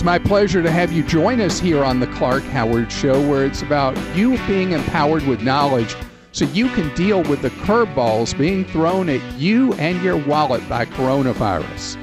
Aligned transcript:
It's 0.00 0.04
my 0.06 0.18
pleasure 0.18 0.62
to 0.62 0.70
have 0.70 0.92
you 0.92 1.02
join 1.02 1.42
us 1.42 1.60
here 1.60 1.84
on 1.84 2.00
the 2.00 2.06
Clark 2.06 2.42
Howard 2.44 2.90
Show, 2.90 3.20
where 3.28 3.44
it's 3.44 3.60
about 3.60 3.94
you 4.16 4.38
being 4.46 4.72
empowered 4.72 5.26
with 5.26 5.42
knowledge 5.42 5.94
so 6.32 6.46
you 6.46 6.70
can 6.70 6.88
deal 6.94 7.22
with 7.24 7.42
the 7.42 7.50
curveballs 7.50 8.36
being 8.38 8.64
thrown 8.64 9.10
at 9.10 9.20
you 9.38 9.74
and 9.74 10.02
your 10.02 10.16
wallet 10.16 10.66
by 10.70 10.86
coronavirus. 10.86 11.98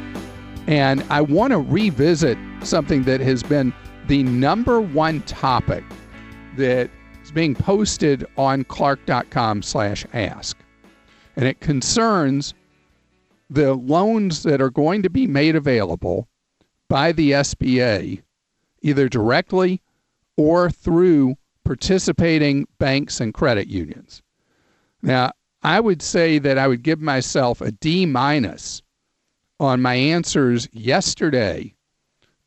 And 0.68 1.04
I 1.10 1.22
want 1.22 1.54
to 1.54 1.58
revisit 1.58 2.38
something 2.62 3.02
that 3.06 3.20
has 3.22 3.42
been 3.42 3.74
the 4.06 4.22
number 4.22 4.80
one 4.80 5.24
topic 5.24 5.84
that 6.56 6.92
is 7.24 7.32
being 7.32 7.56
posted 7.56 8.28
on 8.38 8.64
clark.com 8.66 9.64
slash 9.64 10.06
ask. 10.14 10.56
And 11.36 11.46
it 11.46 11.62
concerns 11.62 12.54
the 13.50 13.74
loans 13.74 14.44
that 14.44 14.62
are 14.62 14.70
going 14.70 15.02
to 15.02 15.10
be 15.10 15.26
made 15.26 15.56
available 15.56 16.28
by 16.90 17.12
the 17.12 17.32
SBA, 17.32 18.22
either 18.82 19.10
directly 19.10 19.82
or 20.36 20.70
through 20.70 21.36
participating 21.64 22.68
banks 22.80 23.20
and 23.20 23.34
credit 23.34 23.68
unions. 23.68 24.22
Now, 25.02 25.32
I 25.64 25.80
would 25.80 26.02
say 26.02 26.40
that 26.40 26.58
I 26.58 26.68
would 26.68 26.84
give 26.84 27.02
myself 27.02 27.62
a 27.62 27.72
D 27.72 28.06
minus 28.06 28.82
on 29.60 29.82
my 29.82 29.96
answers 29.96 30.70
yesterday 30.72 31.74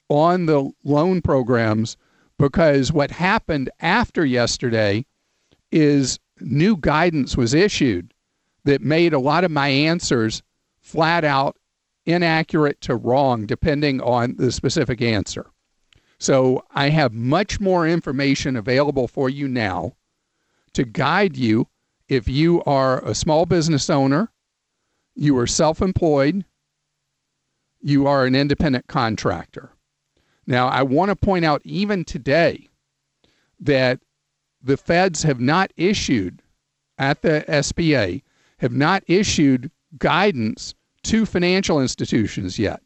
on 0.09 0.47
the 0.47 0.71
loan 0.85 1.21
programs 1.21 1.97
because 2.39 2.93
what 2.93 3.11
happened 3.11 3.71
after 3.81 4.25
yesterday 4.25 5.05
is 5.71 6.19
new 6.41 6.77
guidance 6.77 7.37
was 7.37 7.53
issued 7.53 8.15
that 8.65 8.81
made 8.81 9.13
a 9.13 9.19
lot 9.19 9.45
of 9.45 9.51
my 9.51 9.69
answers 9.69 10.43
flat 10.81 11.25
out 11.25 11.57
inaccurate 12.13 12.81
to 12.83 12.97
wrong, 12.97 13.47
depending 13.47 14.01
on 14.01 14.37
the 14.37 14.53
specific 14.53 15.01
answer. 15.03 15.47
So 16.19 16.65
I 16.75 16.91
have 16.91 17.13
much 17.13 17.61
more 17.61 17.89
information 17.89 18.57
available 18.57 19.09
for 19.09 19.31
you 19.31 19.49
now 19.49 19.97
to 20.75 20.85
guide 20.85 21.37
you 21.37 21.67
if 22.09 22.29
you 22.29 22.63
are 22.65 23.05
a 23.05 23.15
small 23.15 23.47
business 23.47 23.89
owner, 23.89 24.31
you 25.15 25.37
are 25.39 25.47
self 25.47 25.81
employed, 25.81 26.45
you 27.81 28.07
are 28.07 28.27
an 28.27 28.35
independent 28.35 28.87
contractor. 28.89 29.71
Now, 30.47 30.69
I 30.69 30.83
want 30.83 31.11
to 31.11 31.17
point 31.17 31.45
out 31.45 31.63
even 31.65 32.05
today 32.05 32.69
that 33.61 34.01
the 34.63 34.77
feds 34.77 35.23
have 35.23 35.41
not 35.41 35.73
issued 35.77 36.43
at 36.99 37.23
the 37.23 37.45
SBA 37.49 38.23
have 38.59 38.73
not 38.73 39.03
issued 39.07 39.71
guidance 39.99 40.75
to 41.11 41.27
financial 41.27 41.81
institutions 41.81 42.57
yet 42.57 42.81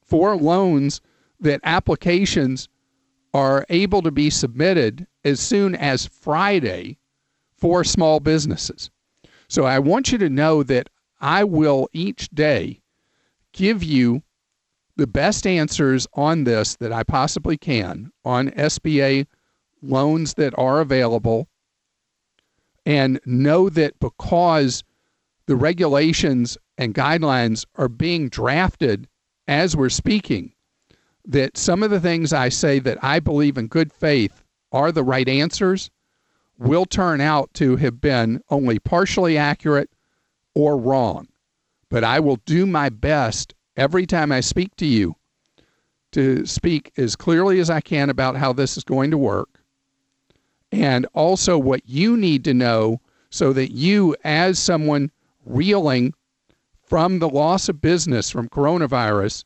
for 0.00 0.34
loans 0.36 1.02
that 1.38 1.60
applications 1.64 2.66
are 3.34 3.66
able 3.68 4.00
to 4.00 4.10
be 4.10 4.30
submitted 4.30 5.06
as 5.22 5.38
soon 5.38 5.74
as 5.74 6.06
Friday 6.06 6.96
for 7.54 7.84
small 7.84 8.20
businesses. 8.20 8.90
So 9.48 9.64
I 9.64 9.80
want 9.80 10.10
you 10.10 10.16
to 10.16 10.30
know 10.30 10.62
that 10.62 10.88
I 11.20 11.44
will 11.44 11.90
each 11.92 12.30
day 12.30 12.80
give 13.52 13.82
you 13.82 14.22
the 14.96 15.06
best 15.06 15.46
answers 15.46 16.06
on 16.14 16.44
this 16.44 16.76
that 16.76 16.90
I 16.90 17.02
possibly 17.02 17.58
can 17.58 18.12
on 18.24 18.48
SBA 18.52 19.26
loans 19.82 20.34
that 20.34 20.54
are 20.56 20.80
available 20.80 21.48
and 22.86 23.20
know 23.26 23.68
that 23.68 24.00
because 24.00 24.84
the 25.52 25.56
regulations 25.56 26.56
and 26.78 26.94
guidelines 26.94 27.66
are 27.74 27.90
being 27.90 28.30
drafted 28.30 29.06
as 29.46 29.76
we're 29.76 29.90
speaking, 29.90 30.50
that 31.26 31.58
some 31.58 31.82
of 31.82 31.90
the 31.90 32.00
things 32.00 32.32
I 32.32 32.48
say 32.48 32.78
that 32.78 32.96
I 33.04 33.20
believe 33.20 33.58
in 33.58 33.66
good 33.66 33.92
faith 33.92 34.42
are 34.72 34.90
the 34.90 35.04
right 35.04 35.28
answers 35.28 35.90
will 36.56 36.86
turn 36.86 37.20
out 37.20 37.52
to 37.52 37.76
have 37.76 38.00
been 38.00 38.42
only 38.48 38.78
partially 38.78 39.36
accurate 39.36 39.90
or 40.54 40.78
wrong. 40.78 41.28
But 41.90 42.02
I 42.02 42.18
will 42.18 42.36
do 42.46 42.64
my 42.64 42.88
best 42.88 43.52
every 43.76 44.06
time 44.06 44.32
I 44.32 44.40
speak 44.40 44.74
to 44.76 44.86
you 44.86 45.16
to 46.12 46.46
speak 46.46 46.92
as 46.96 47.14
clearly 47.14 47.60
as 47.60 47.68
I 47.68 47.82
can 47.82 48.08
about 48.08 48.36
how 48.36 48.54
this 48.54 48.78
is 48.78 48.84
going 48.84 49.10
to 49.10 49.18
work 49.18 49.60
and 50.72 51.06
also 51.12 51.58
what 51.58 51.86
you 51.86 52.16
need 52.16 52.42
to 52.44 52.54
know 52.54 53.02
so 53.28 53.52
that 53.52 53.72
you, 53.72 54.16
as 54.24 54.58
someone 54.58 55.10
reeling 55.44 56.14
from 56.82 57.18
the 57.18 57.28
loss 57.28 57.68
of 57.68 57.80
business 57.80 58.30
from 58.30 58.48
coronavirus 58.48 59.44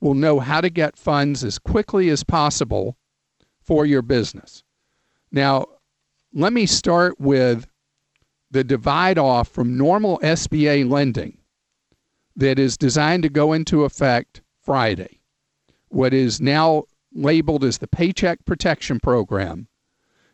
will 0.00 0.14
know 0.14 0.40
how 0.40 0.60
to 0.60 0.68
get 0.68 0.98
funds 0.98 1.44
as 1.44 1.58
quickly 1.58 2.08
as 2.10 2.24
possible 2.24 2.96
for 3.60 3.86
your 3.86 4.02
business. 4.02 4.62
Now, 5.30 5.66
let 6.34 6.52
me 6.52 6.66
start 6.66 7.20
with 7.20 7.66
the 8.50 8.64
divide 8.64 9.18
off 9.18 9.48
from 9.48 9.78
normal 9.78 10.18
SBA 10.18 10.90
lending 10.90 11.38
that 12.36 12.58
is 12.58 12.76
designed 12.76 13.22
to 13.22 13.28
go 13.28 13.52
into 13.52 13.84
effect 13.84 14.42
Friday. 14.60 15.20
What 15.88 16.12
is 16.12 16.40
now 16.40 16.84
labeled 17.14 17.64
as 17.64 17.78
the 17.78 17.88
Paycheck 17.88 18.44
Protection 18.44 19.00
Program 19.00 19.68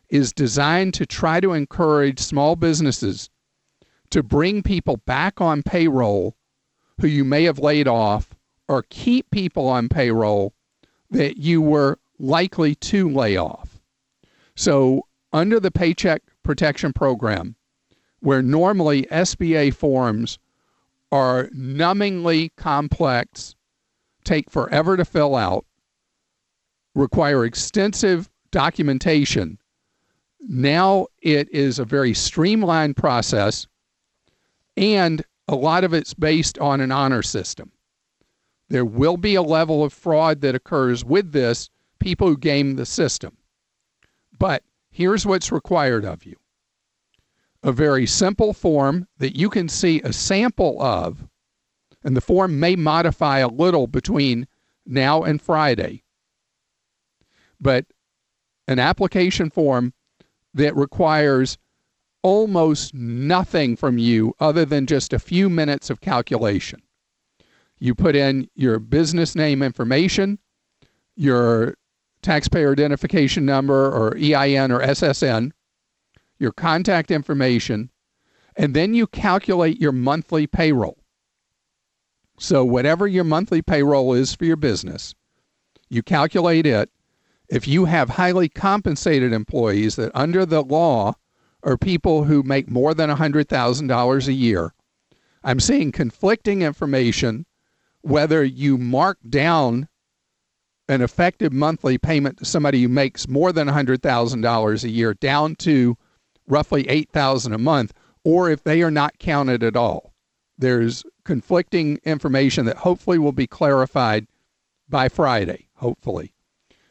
is 0.09 0.33
designed 0.33 0.93
to 0.95 1.05
try 1.05 1.39
to 1.39 1.53
encourage 1.53 2.19
small 2.19 2.55
businesses 2.55 3.29
to 4.11 4.23
bring 4.23 4.63
people 4.63 4.97
back 4.97 5.39
on 5.39 5.63
payroll 5.63 6.35
who 6.99 7.07
you 7.07 7.23
may 7.23 7.43
have 7.43 7.59
laid 7.59 7.87
off 7.87 8.35
or 8.67 8.83
keep 8.89 9.29
people 9.31 9.67
on 9.67 9.89
payroll 9.89 10.53
that 11.09 11.37
you 11.37 11.61
were 11.61 11.97
likely 12.19 12.75
to 12.75 13.09
lay 13.09 13.37
off. 13.37 13.79
So, 14.55 15.05
under 15.31 15.59
the 15.59 15.71
Paycheck 15.71 16.21
Protection 16.43 16.91
Program, 16.91 17.55
where 18.19 18.41
normally 18.41 19.03
SBA 19.03 19.73
forms 19.73 20.39
are 21.11 21.47
numbingly 21.47 22.51
complex, 22.57 23.55
take 24.23 24.49
forever 24.49 24.97
to 24.97 25.05
fill 25.05 25.35
out, 25.35 25.65
require 26.93 27.45
extensive 27.45 28.29
documentation, 28.51 29.57
now 30.41 31.07
it 31.21 31.49
is 31.51 31.79
a 31.79 31.85
very 31.85 32.13
streamlined 32.13 32.97
process 32.97 33.67
and 34.77 35.23
a 35.47 35.55
lot 35.55 35.83
of 35.83 35.93
it's 35.93 36.13
based 36.13 36.57
on 36.59 36.81
an 36.81 36.91
honor 36.91 37.23
system. 37.23 37.71
There 38.69 38.85
will 38.85 39.17
be 39.17 39.35
a 39.35 39.41
level 39.41 39.83
of 39.83 39.93
fraud 39.93 40.41
that 40.41 40.55
occurs 40.55 41.03
with 41.03 41.31
this, 41.31 41.69
people 41.99 42.27
who 42.27 42.37
game 42.37 42.75
the 42.75 42.85
system. 42.85 43.37
But 44.37 44.63
here's 44.91 45.25
what's 45.25 45.51
required 45.51 46.05
of 46.05 46.25
you 46.25 46.35
a 47.61 47.71
very 47.71 48.05
simple 48.05 48.53
form 48.53 49.07
that 49.17 49.35
you 49.35 49.49
can 49.49 49.67
see 49.67 49.99
a 50.01 50.13
sample 50.13 50.81
of, 50.81 51.27
and 52.03 52.15
the 52.15 52.21
form 52.21 52.57
may 52.59 52.75
modify 52.75 53.39
a 53.39 53.49
little 53.49 53.85
between 53.85 54.47
now 54.85 55.23
and 55.23 55.41
Friday. 55.41 56.03
But 57.59 57.85
an 58.67 58.79
application 58.79 59.49
form 59.49 59.93
that 60.53 60.75
requires 60.75 61.57
almost 62.21 62.93
nothing 62.93 63.75
from 63.75 63.97
you 63.97 64.33
other 64.39 64.65
than 64.65 64.85
just 64.85 65.13
a 65.13 65.19
few 65.19 65.49
minutes 65.49 65.89
of 65.89 66.01
calculation. 66.01 66.81
You 67.79 67.95
put 67.95 68.15
in 68.15 68.49
your 68.55 68.79
business 68.79 69.35
name 69.35 69.63
information, 69.63 70.39
your 71.15 71.75
taxpayer 72.21 72.71
identification 72.71 73.45
number 73.45 73.89
or 73.89 74.17
EIN 74.17 74.71
or 74.71 74.81
SSN, 74.81 75.51
your 76.37 76.51
contact 76.51 77.11
information, 77.11 77.89
and 78.55 78.73
then 78.73 78.93
you 78.93 79.07
calculate 79.07 79.79
your 79.79 79.93
monthly 79.93 80.47
payroll. 80.47 80.97
So, 82.37 82.63
whatever 82.63 83.07
your 83.07 83.25
monthly 83.25 83.61
payroll 83.61 84.13
is 84.13 84.33
for 84.33 84.45
your 84.45 84.55
business, 84.55 85.13
you 85.89 86.03
calculate 86.03 86.65
it. 86.65 86.89
If 87.49 87.67
you 87.67 87.85
have 87.85 88.09
highly 88.09 88.47
compensated 88.47 89.33
employees 89.33 89.95
that 89.95 90.11
under 90.13 90.45
the 90.45 90.61
law 90.61 91.15
are 91.63 91.77
people 91.77 92.23
who 92.23 92.43
make 92.43 92.69
more 92.69 92.93
than 92.93 93.09
$100,000 93.09 94.27
a 94.27 94.33
year. 94.33 94.73
I'm 95.43 95.59
seeing 95.59 95.91
conflicting 95.91 96.61
information 96.61 97.45
whether 98.01 98.43
you 98.43 98.77
mark 98.77 99.17
down 99.29 99.87
an 100.87 101.01
effective 101.01 101.53
monthly 101.53 101.97
payment 101.97 102.37
to 102.37 102.45
somebody 102.45 102.81
who 102.81 102.89
makes 102.89 103.27
more 103.27 103.51
than 103.51 103.67
$100,000 103.67 104.83
a 104.83 104.89
year 104.89 105.13
down 105.13 105.55
to 105.55 105.95
roughly 106.47 106.87
8,000 106.89 107.53
a 107.53 107.57
month 107.57 107.93
or 108.23 108.49
if 108.49 108.63
they 108.63 108.81
are 108.81 108.91
not 108.91 109.19
counted 109.19 109.63
at 109.63 109.75
all. 109.75 110.13
There's 110.57 111.03
conflicting 111.23 111.99
information 112.03 112.65
that 112.65 112.77
hopefully 112.77 113.19
will 113.19 113.31
be 113.31 113.47
clarified 113.47 114.27
by 114.89 115.09
Friday, 115.09 115.67
hopefully. 115.75 116.33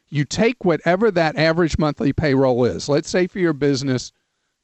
You 0.09 0.25
take 0.25 0.65
whatever 0.65 1.11
that 1.11 1.37
average 1.37 1.77
monthly 1.77 2.13
payroll 2.13 2.65
is. 2.65 2.89
Let's 2.89 3.11
say 3.11 3.27
for 3.27 3.41
your 3.41 3.53
business 3.53 4.13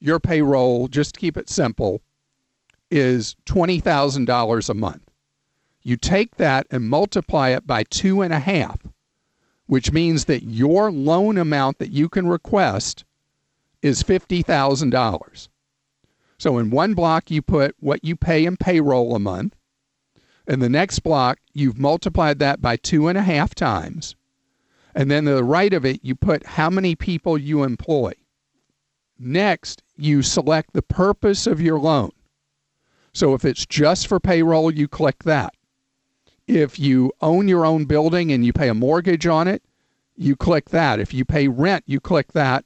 your 0.04 0.20
payroll, 0.20 0.88
just 0.88 1.14
to 1.14 1.20
keep 1.20 1.36
it 1.36 1.48
simple, 1.48 2.02
is 2.90 3.36
$20,000 3.46 4.68
a 4.68 4.74
month. 4.74 5.10
You 5.82 5.96
take 5.96 6.36
that 6.36 6.66
and 6.70 6.88
multiply 6.88 7.50
it 7.50 7.66
by 7.66 7.84
two 7.84 8.22
and 8.22 8.32
a 8.32 8.38
half, 8.38 8.78
which 9.66 9.92
means 9.92 10.26
that 10.26 10.44
your 10.44 10.90
loan 10.90 11.38
amount 11.38 11.78
that 11.78 11.90
you 11.90 12.08
can 12.08 12.26
request 12.26 13.04
is 13.82 14.02
$50,000. 14.02 15.48
So 16.38 16.58
in 16.58 16.70
one 16.70 16.94
block, 16.94 17.30
you 17.30 17.42
put 17.42 17.74
what 17.80 18.04
you 18.04 18.16
pay 18.16 18.44
in 18.44 18.56
payroll 18.56 19.14
a 19.14 19.18
month. 19.18 19.54
In 20.46 20.60
the 20.60 20.68
next 20.68 21.00
block, 21.00 21.38
you've 21.52 21.78
multiplied 21.78 22.38
that 22.40 22.60
by 22.60 22.76
two 22.76 23.08
and 23.08 23.16
a 23.16 23.22
half 23.22 23.54
times. 23.54 24.16
And 24.94 25.10
then 25.10 25.24
to 25.24 25.34
the 25.34 25.44
right 25.44 25.72
of 25.72 25.84
it, 25.84 26.00
you 26.02 26.14
put 26.14 26.44
how 26.46 26.70
many 26.70 26.94
people 26.94 27.36
you 27.38 27.62
employ. 27.62 28.12
Next, 29.18 29.82
you 29.96 30.22
select 30.22 30.72
the 30.72 30.82
purpose 30.82 31.46
of 31.46 31.60
your 31.60 31.78
loan. 31.78 32.10
So 33.12 33.34
if 33.34 33.44
it's 33.44 33.64
just 33.64 34.08
for 34.08 34.18
payroll, 34.18 34.72
you 34.72 34.88
click 34.88 35.22
that. 35.22 35.54
If 36.46 36.78
you 36.78 37.12
own 37.20 37.48
your 37.48 37.64
own 37.64 37.84
building 37.84 38.32
and 38.32 38.44
you 38.44 38.52
pay 38.52 38.68
a 38.68 38.74
mortgage 38.74 39.26
on 39.26 39.48
it, 39.48 39.62
you 40.16 40.36
click 40.36 40.70
that. 40.70 41.00
If 41.00 41.14
you 41.14 41.24
pay 41.24 41.48
rent, 41.48 41.84
you 41.86 42.00
click 42.00 42.32
that. 42.32 42.64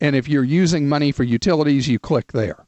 And 0.00 0.16
if 0.16 0.28
you're 0.28 0.44
using 0.44 0.88
money 0.88 1.12
for 1.12 1.22
utilities, 1.22 1.88
you 1.88 1.98
click 1.98 2.32
there. 2.32 2.66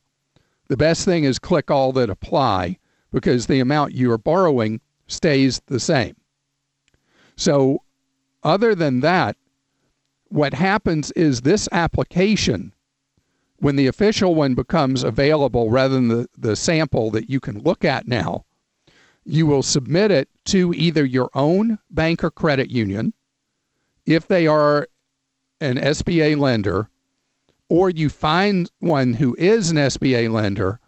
The 0.69 0.77
best 0.77 1.05
thing 1.05 1.25
is 1.25 1.39
click 1.39 1.71
all 1.71 1.93
that 1.93 2.11
apply 2.11 2.79
because 3.13 3.47
the 3.47 3.61
amount 3.61 3.95
you 3.95 4.11
are 4.13 4.19
borrowing 4.19 4.81
stays 5.07 5.61
the 5.67 5.81
same. 5.81 6.17
So, 7.37 7.83
other 8.43 8.75
than 8.75 9.01
that, 9.01 9.37
what 10.29 10.55
happens 10.55 11.11
is 11.13 11.41
this 11.41 11.69
application, 11.73 12.73
when 13.65 13.77
the 13.77 13.87
official 13.87 14.35
one 14.35 14.55
becomes 14.55 15.03
available 15.03 15.71
rather 15.71 15.95
than 15.95 16.09
the, 16.09 16.29
the 16.37 16.55
sample 16.55 17.11
that 17.11 17.31
you 17.31 17.41
can 17.41 17.59
look 17.61 17.83
at 17.83 18.07
now, 18.07 18.45
you 19.25 19.47
will 19.47 19.63
submit 19.63 20.11
it 20.11 20.29
to 20.45 20.75
either 20.75 21.03
your 21.03 21.31
own 21.33 21.79
bank 21.89 22.23
or 22.23 22.31
credit 22.31 22.71
union 22.71 23.15
if 24.05 24.29
they 24.29 24.47
are 24.47 24.87
an 25.63 25.79
SBA 25.79 26.37
lender, 26.39 26.91
or 27.71 27.89
you 27.89 28.11
find 28.11 28.71
one 28.81 29.15
who 29.15 29.35
is 29.39 29.71
an 29.71 29.79
SBA 29.79 30.31
lender, 30.31 30.79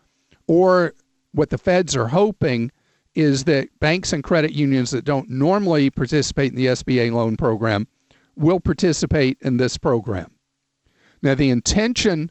or 0.46 0.92
what 1.32 1.48
the 1.48 1.56
feds 1.56 1.96
are 1.96 2.08
hoping 2.08 2.70
is 3.14 3.44
that 3.44 3.70
banks 3.80 4.12
and 4.12 4.22
credit 4.22 4.52
unions 4.52 4.90
that 4.90 5.06
don't 5.06 5.30
normally 5.30 5.88
participate 5.88 6.50
in 6.52 6.56
the 6.56 6.66
SBA 6.66 7.10
loan 7.10 7.38
program 7.38 7.88
will 8.36 8.60
participate 8.60 9.38
in 9.40 9.56
this 9.56 9.78
program. 9.78 10.30
Now, 11.22 11.34
the 11.34 11.48
intention 11.48 12.30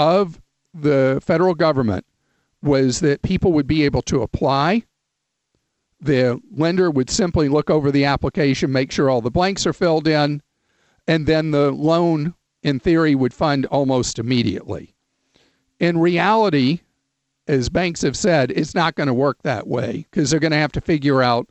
of 0.00 0.40
the 0.72 1.20
federal 1.22 1.54
government 1.54 2.06
was 2.62 3.00
that 3.00 3.20
people 3.22 3.52
would 3.52 3.66
be 3.66 3.84
able 3.84 4.02
to 4.02 4.22
apply 4.22 4.82
the 6.00 6.40
lender 6.50 6.90
would 6.90 7.10
simply 7.10 7.48
look 7.48 7.68
over 7.68 7.90
the 7.90 8.06
application, 8.06 8.72
make 8.72 8.90
sure 8.90 9.10
all 9.10 9.20
the 9.20 9.30
blanks 9.30 9.66
are 9.66 9.72
filled 9.72 10.08
in, 10.08 10.40
and 11.06 11.26
then 11.26 11.50
the 11.50 11.70
loan, 11.70 12.34
in 12.62 12.80
theory, 12.80 13.14
would 13.14 13.34
fund 13.34 13.66
almost 13.66 14.18
immediately. 14.18 14.94
In 15.78 15.98
reality, 15.98 16.80
as 17.46 17.68
banks 17.68 18.00
have 18.02 18.16
said, 18.16 18.50
it's 18.52 18.74
not 18.74 18.94
going 18.94 19.08
to 19.08 19.14
work 19.14 19.42
that 19.42 19.66
way 19.66 20.06
because 20.10 20.30
they're 20.30 20.40
going 20.40 20.52
to 20.52 20.56
have 20.56 20.72
to 20.72 20.80
figure 20.80 21.22
out 21.22 21.48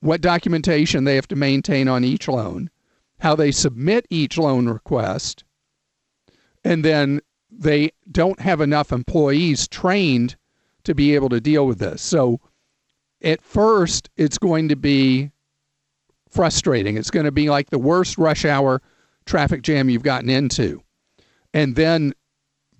what 0.00 0.22
documentation 0.22 1.04
they 1.04 1.16
have 1.16 1.28
to 1.28 1.36
maintain 1.36 1.86
on 1.86 2.04
each 2.04 2.28
loan, 2.28 2.70
how 3.18 3.34
they 3.34 3.52
submit 3.52 4.06
each 4.08 4.38
loan 4.38 4.68
request, 4.68 5.44
and 6.64 6.82
then 6.82 7.20
they 7.50 7.90
don't 8.10 8.40
have 8.40 8.60
enough 8.60 8.92
employees 8.92 9.68
trained 9.68 10.36
to 10.84 10.94
be 10.94 11.14
able 11.14 11.28
to 11.28 11.40
deal 11.40 11.66
with 11.66 11.78
this. 11.78 12.00
So 12.02 12.40
at 13.22 13.42
first 13.42 14.08
it's 14.16 14.38
going 14.38 14.68
to 14.68 14.76
be 14.76 15.30
frustrating. 16.28 16.96
It's 16.96 17.10
going 17.10 17.26
to 17.26 17.32
be 17.32 17.50
like 17.50 17.70
the 17.70 17.78
worst 17.78 18.18
rush 18.18 18.44
hour 18.44 18.80
traffic 19.26 19.62
jam 19.62 19.90
you've 19.90 20.02
gotten 20.02 20.30
into. 20.30 20.82
And 21.52 21.76
then 21.76 22.14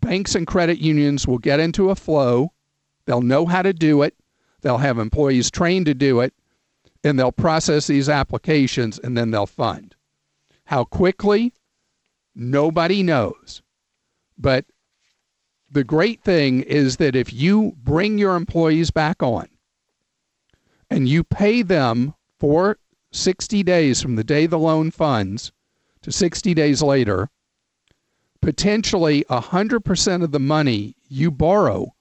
banks 0.01 0.35
and 0.35 0.47
credit 0.47 0.79
unions 0.79 1.27
will 1.27 1.39
get 1.39 1.61
into 1.61 1.91
a 1.91 1.97
flow. 1.97 2.53
They'll 3.07 3.21
know 3.21 3.47
how 3.47 3.63
to 3.63 3.73
do 3.73 4.03
it. 4.03 4.15
They'll 4.63 4.79
have 4.79 4.99
employees 4.99 5.51
trained 5.51 5.87
to 5.87 5.95
do 5.95 6.21
it. 6.21 6.33
And 7.03 7.19
they'll 7.19 7.33
process 7.33 7.87
these 7.87 8.09
applications 8.09 8.99
and 8.99 9.17
then 9.17 9.31
they'll 9.31 9.47
fund. 9.47 9.97
How 10.65 10.85
quickly? 10.85 11.53
Nobody 12.35 13.03
knows. 13.03 13.63
But 14.41 14.65
the 15.71 15.85
great 15.85 16.23
thing 16.23 16.63
is 16.63 16.97
that 16.97 17.15
if 17.15 17.33
you 17.33 17.75
bring 17.77 18.19
your 18.19 18.37
employees 18.37 18.91
back 18.91 19.23
on, 19.23 19.49
and 20.89 21.09
you 21.09 21.23
pay 21.23 21.63
them 21.63 22.15
for 22.39 22.79
60 23.13 23.63
days 23.63 24.01
from 24.01 24.17
the 24.17 24.25
day 24.25 24.47
the 24.47 24.59
loan 24.59 24.91
funds 24.91 25.53
to 26.03 26.11
60 26.11 26.55
days 26.55 26.83
later, 26.83 27.29
potentially 28.41 29.25
100% 29.31 30.25
of 30.25 30.33
the 30.33 30.41
money 30.41 30.97
you 31.09 31.31
borrow 31.31 31.95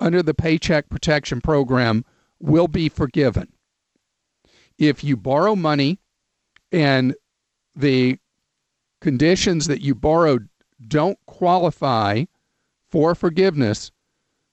under 0.00 0.22
the 0.22 0.34
Paycheck 0.34 0.88
Protection 0.88 1.40
Program 1.40 2.04
will 2.40 2.68
be 2.68 2.88
forgiven. 2.88 3.52
If 4.78 5.04
you 5.04 5.16
borrow 5.16 5.54
money 5.54 6.00
and 6.72 7.14
the 7.76 8.18
conditions 9.00 9.66
that 9.66 9.82
you 9.82 9.94
borrowed 9.94 10.48
don't 10.88 11.18
qualify 11.26 12.24
for 12.88 13.14
forgiveness, 13.14 13.90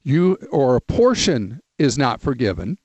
you 0.03 0.37
or 0.51 0.75
a 0.75 0.81
portion 0.81 1.61
is 1.77 1.97
not 1.97 2.21
forgiven, 2.21 2.77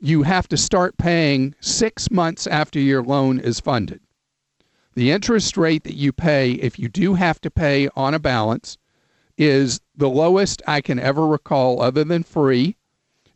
you 0.00 0.22
have 0.22 0.46
to 0.48 0.56
start 0.56 0.98
paying 0.98 1.54
six 1.60 2.10
months 2.10 2.46
after 2.46 2.78
your 2.78 3.02
loan 3.02 3.38
is 3.40 3.60
funded. 3.60 4.00
The 4.94 5.10
interest 5.10 5.56
rate 5.56 5.84
that 5.84 5.96
you 5.96 6.12
pay, 6.12 6.52
if 6.52 6.78
you 6.78 6.88
do 6.88 7.14
have 7.14 7.40
to 7.40 7.50
pay 7.50 7.88
on 7.96 8.14
a 8.14 8.18
balance, 8.18 8.76
is 9.36 9.80
the 9.96 10.08
lowest 10.08 10.62
I 10.66 10.80
can 10.80 10.98
ever 10.98 11.26
recall, 11.26 11.80
other 11.80 12.04
than 12.04 12.22
free. 12.22 12.76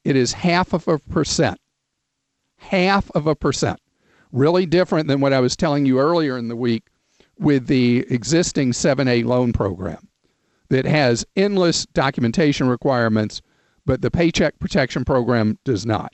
It 0.04 0.14
is 0.14 0.32
half 0.32 0.72
of 0.72 0.86
a 0.86 0.98
percent. 0.98 1.58
Half 2.58 3.10
of 3.12 3.26
a 3.26 3.34
percent. 3.34 3.80
Really 4.30 4.66
different 4.66 5.08
than 5.08 5.20
what 5.20 5.32
I 5.32 5.40
was 5.40 5.56
telling 5.56 5.86
you 5.86 5.98
earlier 5.98 6.36
in 6.38 6.48
the 6.48 6.56
week 6.56 6.84
with 7.38 7.66
the 7.66 8.06
existing 8.10 8.72
7A 8.72 9.24
loan 9.24 9.52
program 9.52 10.08
that 10.70 10.84
has 10.84 11.24
endless 11.36 11.86
documentation 11.86 12.68
requirements, 12.68 13.40
but 13.86 14.02
the 14.02 14.10
Paycheck 14.10 14.58
Protection 14.58 15.04
Program 15.04 15.58
does 15.64 15.86
not 15.86 16.12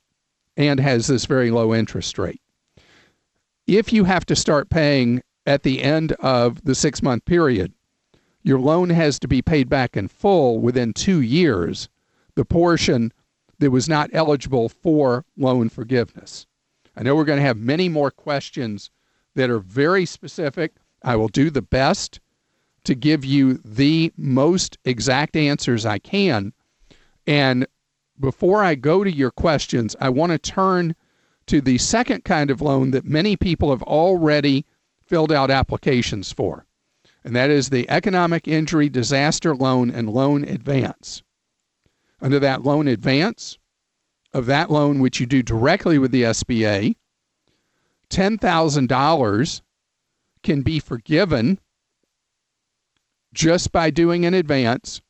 and 0.57 0.79
has 0.79 1.07
this 1.07 1.25
very 1.25 1.51
low 1.51 1.75
interest 1.75 2.19
rate. 2.19 2.41
If 3.67 3.93
you 3.93 4.05
have 4.05 4.27
to 4.27 4.37
start 4.37 4.71
paying 4.71 5.23
at 5.47 5.63
the 5.63 5.83
end 5.83 6.13
of 6.13 6.65
the 6.65 6.75
six 6.75 7.03
month 7.03 7.25
period, 7.25 7.73
your 8.43 8.61
loan 8.61 8.91
has 8.91 9.19
to 9.21 9.29
be 9.29 9.43
paid 9.43 9.69
back 9.69 9.97
in 9.97 10.07
full 10.07 10.61
within 10.61 10.93
two 10.93 11.21
years, 11.21 11.89
the 12.35 12.45
portion 12.45 13.13
that 13.59 13.71
was 13.71 13.89
not 13.89 14.11
eligible 14.13 14.69
for 14.69 15.25
loan 15.37 15.69
forgiveness. 15.69 16.47
I 16.97 17.03
know 17.03 17.17
we're 17.17 17.25
going 17.25 17.39
to 17.39 17.45
have 17.45 17.57
many 17.57 17.89
more 17.89 18.11
questions 18.11 18.91
that 19.35 19.51
are 19.51 19.59
very 19.59 20.07
specific. 20.07 20.75
I 21.05 21.17
will 21.17 21.29
do 21.29 21.51
the 21.51 21.63
best 21.63 22.19
to 22.85 22.95
give 22.95 23.25
you 23.25 23.61
the 23.65 24.13
most 24.17 24.79
exact 24.85 25.37
answers 25.37 25.87
I 25.87 25.99
can. 25.99 26.53
And 27.27 27.67
before 28.19 28.65
I 28.65 28.75
go 28.75 29.05
to 29.05 29.13
your 29.13 29.31
questions, 29.31 29.95
I 30.01 30.09
want 30.09 30.33
to 30.33 30.39
turn 30.39 30.95
to 31.47 31.61
the 31.61 31.79
second 31.79 32.25
kind 32.25 32.51
of 32.51 32.61
loan 32.61 32.91
that 32.93 33.05
many 33.05 33.37
people 33.37 33.71
have 33.71 33.83
already 33.83 34.65
filled 35.01 35.31
out 35.31 35.51
applications 35.51 36.33
for, 36.33 36.67
and 37.23 37.37
that 37.37 37.51
is 37.51 37.69
the 37.69 37.89
Economic 37.91 38.49
Injury 38.49 38.89
Disaster 38.89 39.55
Loan 39.55 39.91
and 39.91 40.09
Loan 40.09 40.45
Advance. 40.45 41.23
Under 42.21 42.39
that 42.39 42.63
loan 42.63 42.89
advance, 42.89 43.59
of 44.33 44.47
that 44.47 44.71
loan, 44.71 44.99
which 45.01 45.21
you 45.21 45.27
do 45.27 45.43
directly 45.43 45.99
with 45.99 46.11
the 46.11 46.23
SBA, 46.23 46.97
$10,000 48.11 49.61
can 50.45 50.63
be 50.63 50.79
forgiven 50.79 51.59
just 53.33 53.73
by 53.73 53.91
doing 53.91 54.25
an 54.25 54.35
advance. 54.35 55.01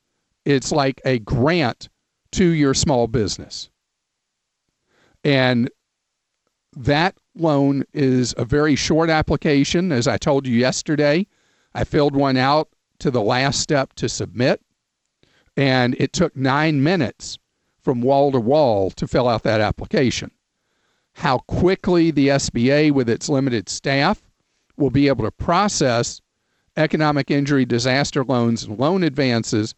It's 0.47 0.73
like 0.73 1.03
a 1.05 1.19
grant 1.19 1.91
to 2.33 2.45
your 2.45 2.73
small 2.73 3.07
business. 3.07 3.69
And 5.23 5.71
that 6.77 7.17
loan 7.35 7.85
is 7.93 8.35
a 8.37 8.45
very 8.45 8.77
short 8.77 9.11
application. 9.11 9.93
As 9.93 10.09
I 10.09 10.17
told 10.17 10.47
you 10.47 10.57
yesterday, 10.57 11.27
I 11.75 11.85
filled 11.85 12.17
one 12.17 12.37
out 12.37 12.69
to 13.01 13.11
the 13.11 13.23
last 13.23 13.61
step 13.61 13.93
to 13.95 14.09
submit, 14.09 14.61
and 15.57 15.95
it 15.99 16.13
took 16.13 16.37
nine 16.37 16.83
minutes 16.83 17.39
from 17.81 18.01
wall 18.01 18.33
to 18.33 18.41
wall 18.41 18.91
to 18.93 19.07
fill 19.07 19.29
out 19.29 19.43
that 19.43 19.61
application. 19.61 20.31
How 21.15 21.39
quickly 21.39 22.11
the 22.11 22.29
SBA, 22.29 22.93
with 22.93 23.09
its 23.09 23.29
limited 23.29 23.69
staff, 23.69 24.24
will 24.77 24.91
be 24.91 25.09
able 25.09 25.25
to 25.25 25.31
process 25.31 26.21
economic 26.77 27.31
injury 27.31 27.65
disaster 27.65 28.25
loans 28.25 28.65
and 28.65 28.79
loan 28.79 29.03
advances, 29.03 29.75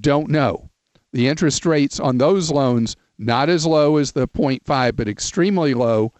don't 0.00 0.28
know. 0.28 0.70
The 1.12 1.28
interest 1.28 1.64
rates 1.64 1.98
on 1.98 2.18
those 2.18 2.50
loans 2.50 2.96
not 3.18 3.48
as 3.48 3.64
low 3.66 3.96
as 3.96 4.12
the 4.12 4.28
0.5, 4.28 4.96
but 4.96 5.08
extremely 5.08 5.74
low. 5.74 6.12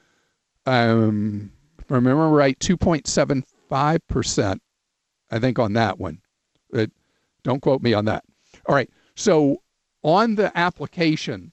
Um, 0.65 1.53
if 1.79 1.93
I 1.93 1.97
remember 1.97 2.31
right, 2.31 2.59
2.75%, 2.59 4.61
I 5.31 5.39
think, 5.39 5.59
on 5.59 5.75
that 5.75 5.99
one. 5.99 6.23
But 6.71 6.91
don't 7.43 7.61
quote 7.61 7.83
me 7.83 7.93
on 7.93 8.07
that. 8.07 8.25
All 8.67 8.75
right. 8.75 8.89
So 9.15 9.61
on 10.03 10.37
the 10.37 10.57
application 10.57 11.53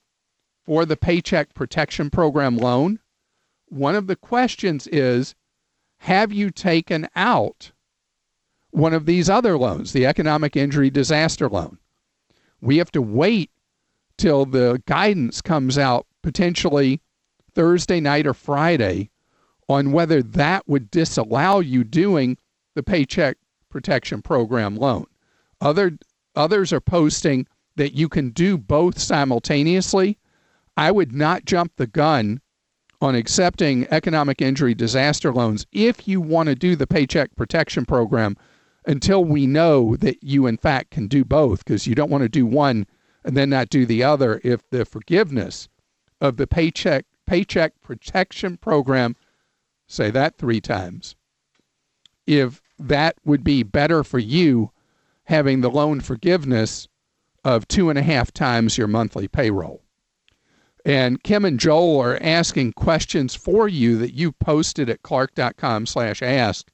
for 0.65 0.85
the 0.85 0.95
Paycheck 0.95 1.53
Protection 1.53 2.09
Program 2.09 2.55
loan, 2.57 2.99
one 3.67 3.95
of 3.95 4.07
the 4.07 4.15
questions 4.15 4.87
is 4.87 5.35
Have 6.03 6.33
you 6.33 6.51
taken 6.51 7.07
out 7.15 7.71
one 8.71 8.93
of 8.93 9.05
these 9.05 9.29
other 9.29 9.57
loans, 9.57 9.93
the 9.93 10.05
economic 10.05 10.57
injury 10.57 10.89
disaster 10.89 11.47
loan? 11.47 11.77
We 12.59 12.75
have 12.79 12.91
to 12.91 13.01
wait 13.01 13.51
till 14.17 14.43
the 14.43 14.83
guidance 14.85 15.39
comes 15.39 15.77
out 15.77 16.05
potentially 16.21 16.99
Thursday 17.55 18.01
night 18.01 18.27
or 18.27 18.33
Friday 18.33 19.11
on 19.69 19.93
whether 19.93 20.21
that 20.21 20.67
would 20.67 20.91
disallow 20.91 21.61
you 21.61 21.85
doing 21.85 22.37
the 22.75 22.83
Paycheck 22.83 23.37
Protection 23.69 24.21
Program 24.21 24.75
loan. 24.75 25.05
Other 25.61 25.97
others 26.35 26.73
are 26.73 26.81
posting 26.81 27.47
that 27.77 27.93
you 27.93 28.09
can 28.09 28.31
do 28.31 28.57
both 28.57 28.99
simultaneously. 28.99 30.17
I 30.75 30.91
would 30.91 31.13
not 31.13 31.45
jump 31.45 31.77
the 31.77 31.87
gun 31.87 32.41
on 33.03 33.15
accepting 33.15 33.85
economic 33.91 34.41
injury 34.41 34.73
disaster 34.73 35.33
loans 35.33 35.65
if 35.71 36.07
you 36.07 36.21
want 36.21 36.47
to 36.47 36.55
do 36.55 36.75
the 36.75 36.87
Paycheck 36.87 37.35
Protection 37.35 37.85
Program 37.85 38.37
until 38.85 39.23
we 39.23 39.45
know 39.45 39.95
that 39.97 40.23
you 40.23 40.47
in 40.47 40.57
fact 40.57 40.91
can 40.91 41.07
do 41.07 41.23
both 41.23 41.63
because 41.63 41.87
you 41.87 41.95
don't 41.95 42.09
want 42.09 42.21
to 42.21 42.29
do 42.29 42.45
one 42.45 42.85
and 43.23 43.37
then 43.37 43.49
not 43.49 43.69
do 43.69 43.85
the 43.85 44.03
other 44.03 44.41
if 44.43 44.67
the 44.69 44.85
forgiveness 44.85 45.69
of 46.19 46.37
the 46.37 46.47
paycheck 46.47 47.05
paycheck 47.25 47.73
protection 47.81 48.57
program 48.57 49.15
say 49.87 50.09
that 50.11 50.37
three 50.37 50.59
times 50.59 51.15
if 52.27 52.61
that 52.79 53.15
would 53.23 53.43
be 53.43 53.63
better 53.63 54.03
for 54.03 54.19
you 54.19 54.71
having 55.25 55.61
the 55.61 55.69
loan 55.69 56.01
forgiveness 56.01 56.87
of 57.45 57.67
two 57.67 57.89
and 57.89 57.99
a 57.99 58.03
half 58.03 58.31
times 58.33 58.77
your 58.77 58.87
monthly 58.87 59.27
payroll 59.27 59.82
and 60.85 61.21
kim 61.23 61.45
and 61.45 61.59
joel 61.59 61.99
are 62.01 62.17
asking 62.21 62.73
questions 62.73 63.33
for 63.33 63.67
you 63.67 63.97
that 63.97 64.13
you 64.13 64.31
posted 64.31 64.89
at 64.89 65.01
clark.com 65.03 65.85
slash 65.85 66.21
ask 66.21 66.69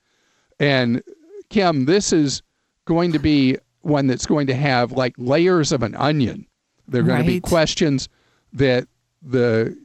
and 0.60 1.02
kim 1.50 1.86
this 1.86 2.12
is 2.12 2.42
going 2.86 3.12
to 3.12 3.20
be 3.20 3.58
one 3.82 4.08
that's 4.08 4.26
going 4.26 4.48
to 4.48 4.56
have 4.56 4.92
like 4.94 5.14
layers 5.18 5.72
of 5.72 5.84
an 5.84 5.96
onion 5.96 6.46
they're 6.88 7.04
going 7.04 7.18
Right. 7.18 7.22
to 7.26 7.28
be 7.34 7.40
questions 7.40 8.10
that 8.54 8.88
the 9.22 9.78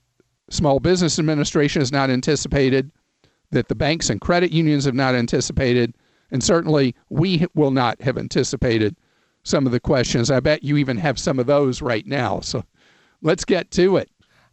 Small 0.48 0.78
Business 0.80 1.18
Administration 1.18 1.80
has 1.80 1.92
not 1.92 2.08
anticipated, 2.10 2.90
that 3.50 3.68
the 3.68 3.74
banks 3.74 4.08
and 4.08 4.20
credit 4.20 4.52
unions 4.52 4.84
have 4.86 4.94
not 4.94 5.14
anticipated, 5.14 5.94
and 6.30 6.42
certainly 6.42 6.94
we 7.10 7.46
will 7.54 7.70
not 7.72 8.00
have 8.00 8.16
anticipated 8.16 8.96
some 9.42 9.66
of 9.66 9.72
the 9.72 9.80
questions. 9.80 10.30
I 10.30 10.40
bet 10.40 10.62
you 10.62 10.76
even 10.78 10.96
have 10.96 11.18
some 11.18 11.38
of 11.38 11.46
those 11.46 11.82
right 11.82 12.06
now. 12.06 12.40
So 12.40 12.64
let's 13.20 13.44
get 13.44 13.70
to 13.72 13.96
it. 13.98 14.08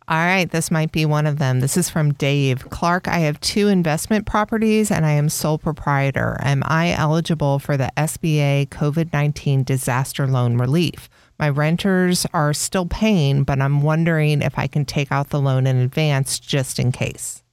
All 0.07 0.17
right, 0.17 0.49
this 0.49 0.71
might 0.71 0.91
be 0.91 1.05
one 1.05 1.27
of 1.27 1.37
them. 1.37 1.59
This 1.59 1.77
is 1.77 1.89
from 1.89 2.13
Dave. 2.13 2.69
Clark, 2.69 3.07
I 3.07 3.19
have 3.19 3.39
two 3.39 3.67
investment 3.67 4.25
properties 4.25 4.91
and 4.91 5.05
I 5.05 5.11
am 5.11 5.29
sole 5.29 5.57
proprietor. 5.57 6.37
Am 6.41 6.63
I 6.65 6.91
eligible 6.91 7.59
for 7.59 7.77
the 7.77 7.91
SBA 7.95 8.69
COVID 8.69 9.13
19 9.13 9.63
disaster 9.63 10.27
loan 10.27 10.57
relief? 10.57 11.07
My 11.39 11.49
renters 11.49 12.25
are 12.33 12.53
still 12.53 12.87
paying, 12.87 13.43
but 13.43 13.61
I'm 13.61 13.81
wondering 13.83 14.41
if 14.41 14.57
I 14.57 14.67
can 14.67 14.85
take 14.85 15.11
out 15.11 15.29
the 15.29 15.39
loan 15.39 15.67
in 15.67 15.77
advance 15.77 16.39
just 16.39 16.79
in 16.79 16.91
case. 16.91 17.43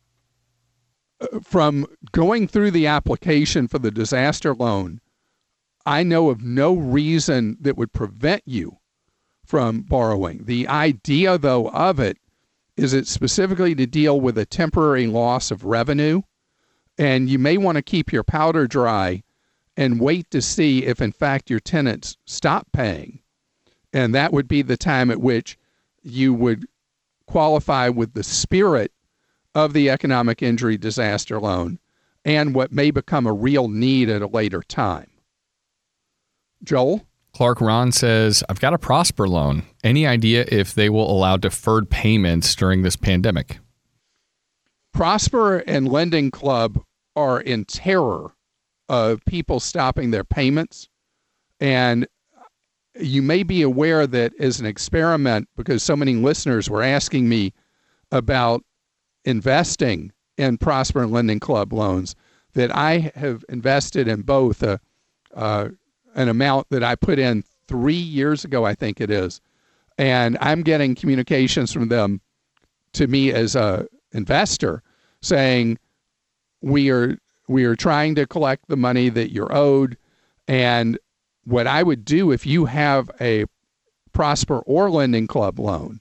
From 1.43 1.87
going 2.13 2.49
through 2.49 2.71
the 2.71 2.87
application 2.87 3.69
for 3.69 3.79
the 3.79 3.91
disaster 3.91 4.55
loan, 4.55 5.01
I 5.85 6.03
know 6.03 6.31
of 6.31 6.43
no 6.43 6.75
reason 6.75 7.57
that 7.61 7.77
would 7.77 7.93
prevent 7.93 8.43
you 8.47 8.79
from 9.45 9.83
borrowing. 9.83 10.45
The 10.45 10.69
idea, 10.69 11.39
though, 11.39 11.71
of 11.71 11.99
it 11.99 12.19
is 12.79 12.95
it 12.95 13.09
specifically 13.09 13.75
to 13.75 13.87
deal 13.87 14.21
with 14.21 14.39
a 14.39 14.47
temporary 14.47 15.09
loss 15.09 15.51
of 15.51 15.65
revenue. 15.65 16.23
And 16.97 17.29
you 17.29 17.37
may 17.37 17.59
want 17.59 17.75
to 17.75 17.83
keep 17.83 18.13
your 18.13 18.23
powder 18.23 18.69
dry 18.69 19.25
and 19.77 20.01
wait 20.01 20.31
to 20.31 20.41
see 20.41 20.85
if, 20.85 21.01
in 21.03 21.11
fact, 21.11 21.51
your 21.51 21.59
tenants 21.59 22.17
stop 22.25 22.69
paying. 22.73 23.19
And 23.93 24.15
that 24.15 24.33
would 24.33 24.47
be 24.47 24.63
the 24.63 24.77
time 24.77 25.11
at 25.11 25.21
which 25.21 25.59
you 26.03 26.33
would 26.33 26.67
qualify 27.27 27.89
with 27.89 28.15
the 28.15 28.23
spirit 28.23 28.93
of 29.57 29.73
the 29.73 29.91
economic 29.91 30.41
injury 30.41 30.79
disaster 30.79 31.41
loan 31.41 31.81
and 32.25 32.55
what 32.55 32.71
may 32.71 32.93
become 32.93 33.27
a 33.27 33.33
real 33.33 33.67
need 33.67 34.09
at 34.09 34.23
a 34.23 34.29
later 34.29 34.63
time. 34.63 35.11
Joel? 36.63 37.08
Clark 37.39 37.61
Ron 37.61 37.93
says, 37.93 38.43
I've 38.49 38.59
got 38.59 38.75
a 38.75 38.79
Prosper 38.79 39.29
loan. 39.29 39.63
Any 39.85 40.09
idea 40.09 40.45
if 40.49 40.75
they 40.75 40.91
will 40.91 41.09
allow 41.09 41.37
deferred 41.37 41.89
payments 41.89 42.53
during 42.57 42.83
this 42.83 42.97
pandemic? 42.97 43.61
Prosper 44.93 45.59
and 45.59 45.89
Lending 45.89 46.33
Club 46.33 46.83
are 47.15 47.41
in 47.41 47.65
terror 47.65 48.33
of 48.89 49.25
people 49.25 49.61
stopping 49.61 50.11
their 50.11 50.25
payments. 50.25 50.89
And 51.61 52.09
you 52.99 53.23
may 53.23 53.45
be 53.45 53.63
aware 53.63 54.09
that 54.09 54.33
as 54.41 54.59
an 54.59 54.67
experiment, 54.67 55.49
because 55.57 55.85
so 55.85 55.95
many 55.95 56.17
listeners 56.17 56.69
were 56.69 56.83
asking 56.83 57.29
me 57.29 57.53
about 58.11 58.65
investing 59.25 60.11
in 60.37 60.59
Prosper 60.59 61.05
and 61.05 61.13
Lending 61.13 61.39
Club 61.39 61.73
loans, 61.73 62.17
that 62.55 62.75
I 62.75 63.13
have 63.15 63.45
invested 63.49 64.09
in 64.09 64.23
both 64.23 64.61
a, 64.65 64.81
uh, 65.37 65.69
an 66.19 66.29
amount 66.29 66.67
that 66.71 66.83
I 66.83 66.97
put 66.97 67.19
in 67.19 67.45
three 67.69 67.95
years 67.95 68.45
ago, 68.45 68.67
I 68.67 68.75
think 68.75 69.01
it 69.01 69.11
is. 69.11 69.41
And 69.97 70.37
I'm 70.41 70.63
getting 70.63 70.95
communications 70.95 71.73
from 71.73 71.89
them 71.89 72.21
to 72.95 73.07
me 73.07 73.33
as 73.33 73.55
a 73.55 73.87
investor 74.13 74.83
saying 75.23 75.79
we 76.61 76.91
are 76.91 77.17
we 77.47 77.65
are 77.65 77.77
trying 77.77 78.15
to 78.17 78.27
collect 78.27 78.69
the 78.69 78.77
money 78.77 79.09
that 79.11 79.33
you're 79.33 79.55
owed 79.55 79.97
and 80.47 80.99
what 81.45 81.67
I 81.67 81.83
would 81.83 82.05
do 82.05 82.33
if 82.33 82.47
you 82.47 82.65
have 82.67 83.11
a 83.21 83.45
Prosper 84.13 84.59
or 84.61 84.91
Lending 84.91 85.27
Club 85.27 85.59
loan 85.59 86.01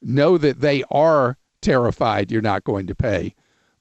know 0.00 0.38
that 0.38 0.60
they 0.60 0.82
are 0.90 1.36
terrified 1.60 2.30
you're 2.30 2.40
not 2.40 2.64
going 2.64 2.86
to 2.86 2.94
pay 2.94 3.34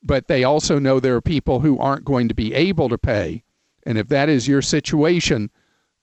but 0.03 0.27
they 0.27 0.43
also 0.43 0.79
know 0.79 0.99
there 0.99 1.15
are 1.15 1.21
people 1.21 1.59
who 1.61 1.79
aren't 1.79 2.05
going 2.05 2.27
to 2.27 2.35
be 2.35 2.53
able 2.53 2.89
to 2.89 2.97
pay 2.97 3.44
and 3.85 3.97
if 3.97 4.07
that 4.07 4.29
is 4.29 4.47
your 4.47 4.61
situation 4.61 5.49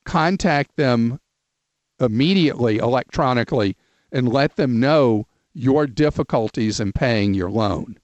contact 0.05 0.77
them 0.77 1.21
immediately 2.01 2.79
electronically 2.79 3.77
and 4.11 4.29
let 4.29 4.57
them 4.57 4.81
know 4.81 5.27
your 5.55 5.87
difficulties 5.87 6.81
in 6.81 6.93
paying 6.93 7.35
your 7.35 7.51
loan. 7.51 7.99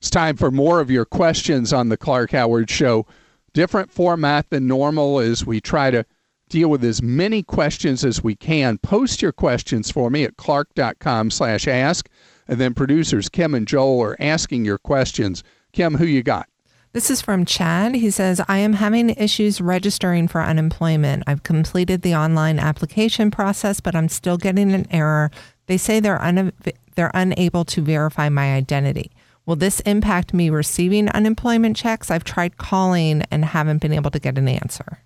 It's 0.00 0.10
time 0.10 0.36
for 0.36 0.50
more 0.50 0.80
of 0.80 0.90
your 0.90 1.04
questions 1.04 1.72
on 1.72 1.88
the 1.88 1.96
Clark 1.96 2.32
Howard 2.32 2.70
Show. 2.70 3.06
Different 3.52 3.90
format 3.90 4.48
than 4.50 4.66
normal 4.66 5.18
as 5.18 5.44
we 5.44 5.60
try 5.60 5.90
to 5.90 6.04
deal 6.48 6.68
with 6.68 6.84
as 6.84 7.02
many 7.02 7.42
questions 7.42 8.04
as 8.04 8.22
we 8.22 8.34
can. 8.34 8.78
Post 8.78 9.22
your 9.22 9.32
questions 9.32 9.90
for 9.90 10.10
me 10.10 10.24
at 10.24 10.36
clark.com 10.36 11.30
slash 11.30 11.68
ask. 11.68 12.08
And 12.48 12.60
then 12.60 12.74
producers 12.74 13.28
Kim 13.28 13.54
and 13.54 13.68
Joel 13.68 14.02
are 14.02 14.16
asking 14.18 14.64
your 14.64 14.78
questions. 14.78 15.44
Kim, 15.72 15.94
who 15.94 16.06
you 16.06 16.22
got? 16.22 16.48
This 16.92 17.08
is 17.08 17.22
from 17.22 17.44
Chad. 17.44 17.94
He 17.94 18.10
says, 18.10 18.40
I 18.48 18.58
am 18.58 18.72
having 18.72 19.10
issues 19.10 19.60
registering 19.60 20.26
for 20.26 20.42
unemployment. 20.42 21.22
I've 21.28 21.44
completed 21.44 22.02
the 22.02 22.16
online 22.16 22.58
application 22.58 23.30
process, 23.30 23.78
but 23.78 23.94
I'm 23.94 24.08
still 24.08 24.36
getting 24.36 24.72
an 24.72 24.88
error. 24.90 25.30
They 25.66 25.76
say 25.76 26.00
they're, 26.00 26.20
un- 26.20 26.52
they're 26.96 27.12
unable 27.14 27.64
to 27.66 27.80
verify 27.80 28.28
my 28.28 28.54
identity. 28.54 29.12
Will 29.46 29.54
this 29.54 29.78
impact 29.80 30.34
me 30.34 30.50
receiving 30.50 31.08
unemployment 31.10 31.76
checks? 31.76 32.10
I've 32.10 32.24
tried 32.24 32.56
calling 32.56 33.22
and 33.30 33.44
haven't 33.44 33.78
been 33.78 33.92
able 33.92 34.10
to 34.10 34.18
get 34.18 34.36
an 34.36 34.48
answer. 34.48 34.98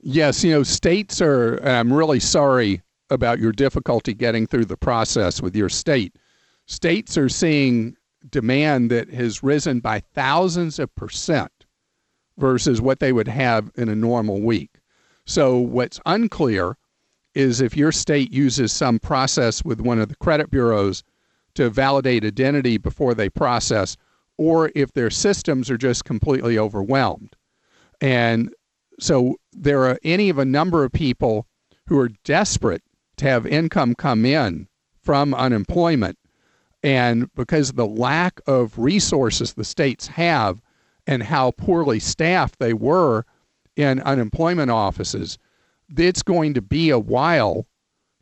Yes, 0.00 0.42
you 0.42 0.50
know, 0.50 0.64
states 0.64 1.20
are, 1.20 1.58
and 1.58 1.68
I'm 1.68 1.92
really 1.92 2.20
sorry 2.20 2.82
about 3.08 3.38
your 3.38 3.52
difficulty 3.52 4.14
getting 4.14 4.48
through 4.48 4.64
the 4.64 4.76
process 4.76 5.40
with 5.40 5.54
your 5.54 5.68
state. 5.68 6.16
States 6.66 7.16
are 7.16 7.28
seeing 7.28 7.96
demand 8.28 8.90
that 8.90 9.10
has 9.10 9.42
risen 9.42 9.80
by 9.80 10.00
thousands 10.00 10.78
of 10.78 10.94
percent 10.94 11.66
versus 12.36 12.80
what 12.80 13.00
they 13.00 13.12
would 13.12 13.28
have 13.28 13.70
in 13.76 13.88
a 13.88 13.94
normal 13.94 14.40
week. 14.40 14.80
So, 15.26 15.58
what's 15.58 16.00
unclear 16.06 16.76
is 17.34 17.60
if 17.60 17.76
your 17.76 17.92
state 17.92 18.32
uses 18.32 18.72
some 18.72 18.98
process 18.98 19.64
with 19.64 19.80
one 19.80 20.00
of 20.00 20.08
the 20.08 20.16
credit 20.16 20.50
bureaus 20.50 21.04
to 21.54 21.70
validate 21.70 22.24
identity 22.24 22.78
before 22.78 23.14
they 23.14 23.28
process, 23.28 23.96
or 24.36 24.72
if 24.74 24.92
their 24.92 25.10
systems 25.10 25.70
are 25.70 25.76
just 25.76 26.04
completely 26.04 26.58
overwhelmed. 26.58 27.36
And 28.00 28.52
so, 28.98 29.36
there 29.52 29.84
are 29.84 29.98
any 30.02 30.28
of 30.30 30.38
a 30.38 30.44
number 30.44 30.84
of 30.84 30.92
people 30.92 31.46
who 31.86 31.98
are 31.98 32.10
desperate 32.24 32.82
to 33.16 33.26
have 33.26 33.46
income 33.46 33.94
come 33.94 34.24
in 34.24 34.68
from 35.02 35.34
unemployment 35.34 36.18
And 36.82 37.32
because 37.34 37.70
of 37.70 37.76
the 37.76 37.86
lack 37.86 38.40
of 38.46 38.78
resources 38.78 39.52
the 39.52 39.64
states 39.64 40.06
have 40.08 40.62
and 41.06 41.22
how 41.22 41.50
poorly 41.52 42.00
staffed 42.00 42.58
they 42.58 42.72
were 42.72 43.24
in 43.76 44.00
unemployment 44.00 44.70
offices, 44.70 45.38
it's 45.96 46.22
going 46.22 46.54
to 46.54 46.62
be 46.62 46.90
a 46.90 46.98
while 46.98 47.66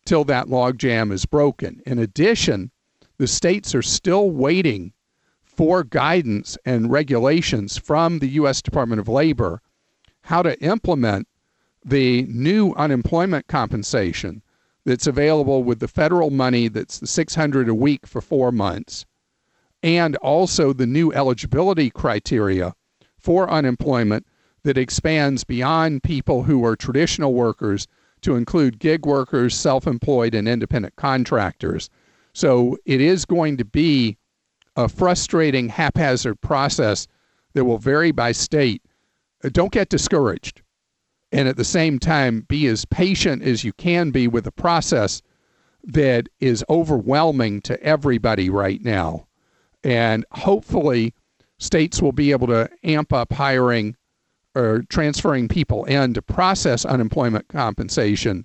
till 0.04 0.24
that 0.24 0.48
logjam 0.48 1.12
is 1.12 1.26
broken. 1.26 1.82
In 1.86 1.98
addition, 1.98 2.70
the 3.18 3.26
states 3.26 3.74
are 3.74 3.82
still 3.82 4.30
waiting 4.30 4.92
for 5.44 5.84
guidance 5.84 6.56
and 6.64 6.90
regulations 6.90 7.76
from 7.76 8.20
the 8.20 8.28
U.S. 8.28 8.62
Department 8.62 9.00
of 9.00 9.08
Labor 9.08 9.60
how 10.22 10.42
to 10.42 10.60
implement 10.62 11.26
the 11.84 12.22
new 12.24 12.72
unemployment 12.74 13.46
compensation 13.46 14.42
that's 14.88 15.06
available 15.06 15.62
with 15.62 15.80
the 15.80 15.86
federal 15.86 16.30
money 16.30 16.66
that's 16.66 16.98
the 16.98 17.06
600 17.06 17.68
a 17.68 17.74
week 17.74 18.06
for 18.06 18.22
4 18.22 18.50
months 18.50 19.04
and 19.82 20.16
also 20.16 20.72
the 20.72 20.86
new 20.86 21.12
eligibility 21.12 21.90
criteria 21.90 22.74
for 23.18 23.50
unemployment 23.50 24.26
that 24.62 24.78
expands 24.78 25.44
beyond 25.44 26.02
people 26.02 26.44
who 26.44 26.64
are 26.64 26.74
traditional 26.74 27.34
workers 27.34 27.86
to 28.22 28.34
include 28.34 28.78
gig 28.78 29.04
workers, 29.04 29.54
self-employed 29.54 30.34
and 30.34 30.48
independent 30.48 30.96
contractors. 30.96 31.90
So 32.32 32.78
it 32.86 33.02
is 33.02 33.26
going 33.26 33.58
to 33.58 33.66
be 33.66 34.16
a 34.74 34.88
frustrating 34.88 35.68
haphazard 35.68 36.40
process 36.40 37.06
that 37.52 37.66
will 37.66 37.78
vary 37.78 38.10
by 38.10 38.32
state. 38.32 38.82
Uh, 39.44 39.50
don't 39.52 39.70
get 39.70 39.90
discouraged 39.90 40.62
and 41.32 41.48
at 41.48 41.56
the 41.56 41.64
same 41.64 41.98
time 41.98 42.40
be 42.48 42.66
as 42.66 42.84
patient 42.84 43.42
as 43.42 43.64
you 43.64 43.72
can 43.74 44.10
be 44.10 44.26
with 44.28 44.46
a 44.46 44.52
process 44.52 45.22
that 45.84 46.28
is 46.40 46.64
overwhelming 46.68 47.60
to 47.62 47.82
everybody 47.82 48.50
right 48.50 48.82
now. 48.82 49.26
And 49.84 50.24
hopefully, 50.32 51.14
states 51.58 52.02
will 52.02 52.12
be 52.12 52.30
able 52.30 52.46
to 52.48 52.68
amp 52.84 53.12
up 53.12 53.32
hiring 53.32 53.96
or 54.54 54.82
transferring 54.88 55.48
people 55.48 55.84
in 55.84 56.14
to 56.14 56.22
process 56.22 56.84
unemployment 56.84 57.48
compensation 57.48 58.44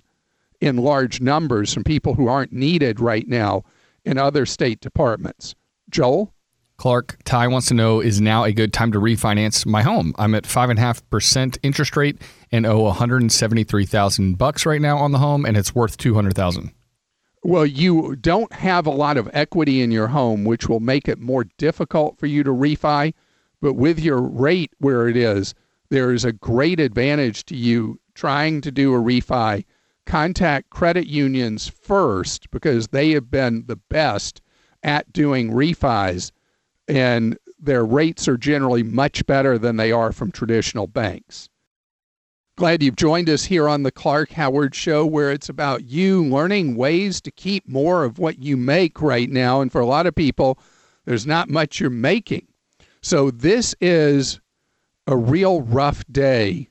in 0.60 0.76
large 0.76 1.20
numbers 1.20 1.74
from 1.74 1.84
people 1.84 2.14
who 2.14 2.28
aren't 2.28 2.52
needed 2.52 3.00
right 3.00 3.28
now 3.28 3.64
in 4.04 4.18
other 4.18 4.46
state 4.46 4.80
departments. 4.80 5.54
Joel? 5.90 6.32
Clark, 6.76 7.18
Ty 7.24 7.48
wants 7.48 7.68
to 7.68 7.74
know 7.74 8.00
is 8.00 8.20
now 8.20 8.44
a 8.44 8.52
good 8.52 8.72
time 8.72 8.90
to 8.92 9.00
refinance 9.00 9.64
my 9.64 9.82
home? 9.82 10.12
I'm 10.18 10.34
at 10.34 10.44
5.5% 10.44 11.58
interest 11.62 11.96
rate 11.96 12.20
and 12.54 12.66
owe 12.66 12.82
173000 12.82 14.38
bucks 14.38 14.64
right 14.64 14.80
now 14.80 14.96
on 14.96 15.10
the 15.10 15.18
home, 15.18 15.44
and 15.44 15.56
it's 15.56 15.74
worth 15.74 15.96
200000 15.96 16.70
Well, 17.42 17.66
you 17.66 18.14
don't 18.14 18.52
have 18.52 18.86
a 18.86 18.92
lot 18.92 19.16
of 19.16 19.28
equity 19.32 19.82
in 19.82 19.90
your 19.90 20.06
home, 20.06 20.44
which 20.44 20.68
will 20.68 20.78
make 20.78 21.08
it 21.08 21.18
more 21.18 21.44
difficult 21.58 22.16
for 22.16 22.26
you 22.26 22.44
to 22.44 22.50
refi. 22.50 23.12
But 23.60 23.74
with 23.74 23.98
your 23.98 24.20
rate 24.20 24.72
where 24.78 25.08
it 25.08 25.16
is, 25.16 25.52
there 25.90 26.12
is 26.12 26.24
a 26.24 26.32
great 26.32 26.78
advantage 26.78 27.44
to 27.46 27.56
you 27.56 27.98
trying 28.14 28.60
to 28.60 28.70
do 28.70 28.94
a 28.94 28.98
refi. 28.98 29.64
Contact 30.06 30.70
credit 30.70 31.08
unions 31.08 31.66
first 31.68 32.48
because 32.52 32.88
they 32.88 33.10
have 33.10 33.32
been 33.32 33.64
the 33.66 33.76
best 33.76 34.40
at 34.84 35.12
doing 35.12 35.50
refis 35.50 36.30
and 36.86 37.36
their 37.58 37.84
rates 37.84 38.28
are 38.28 38.36
generally 38.36 38.84
much 38.84 39.26
better 39.26 39.58
than 39.58 39.76
they 39.76 39.90
are 39.90 40.12
from 40.12 40.30
traditional 40.30 40.86
banks. 40.86 41.48
Glad 42.56 42.84
you've 42.84 42.94
joined 42.94 43.28
us 43.28 43.42
here 43.44 43.68
on 43.68 43.82
the 43.82 43.90
Clark 43.90 44.30
Howard 44.30 44.76
Show, 44.76 45.04
where 45.04 45.32
it's 45.32 45.48
about 45.48 45.86
you 45.86 46.24
learning 46.24 46.76
ways 46.76 47.20
to 47.22 47.32
keep 47.32 47.66
more 47.68 48.04
of 48.04 48.20
what 48.20 48.38
you 48.38 48.56
make 48.56 49.02
right 49.02 49.28
now. 49.28 49.60
And 49.60 49.72
for 49.72 49.80
a 49.80 49.86
lot 49.86 50.06
of 50.06 50.14
people, 50.14 50.60
there's 51.04 51.26
not 51.26 51.48
much 51.48 51.80
you're 51.80 51.90
making. 51.90 52.46
So 53.02 53.32
this 53.32 53.74
is 53.80 54.38
a 55.08 55.16
real 55.16 55.62
rough 55.62 56.04
day 56.12 56.68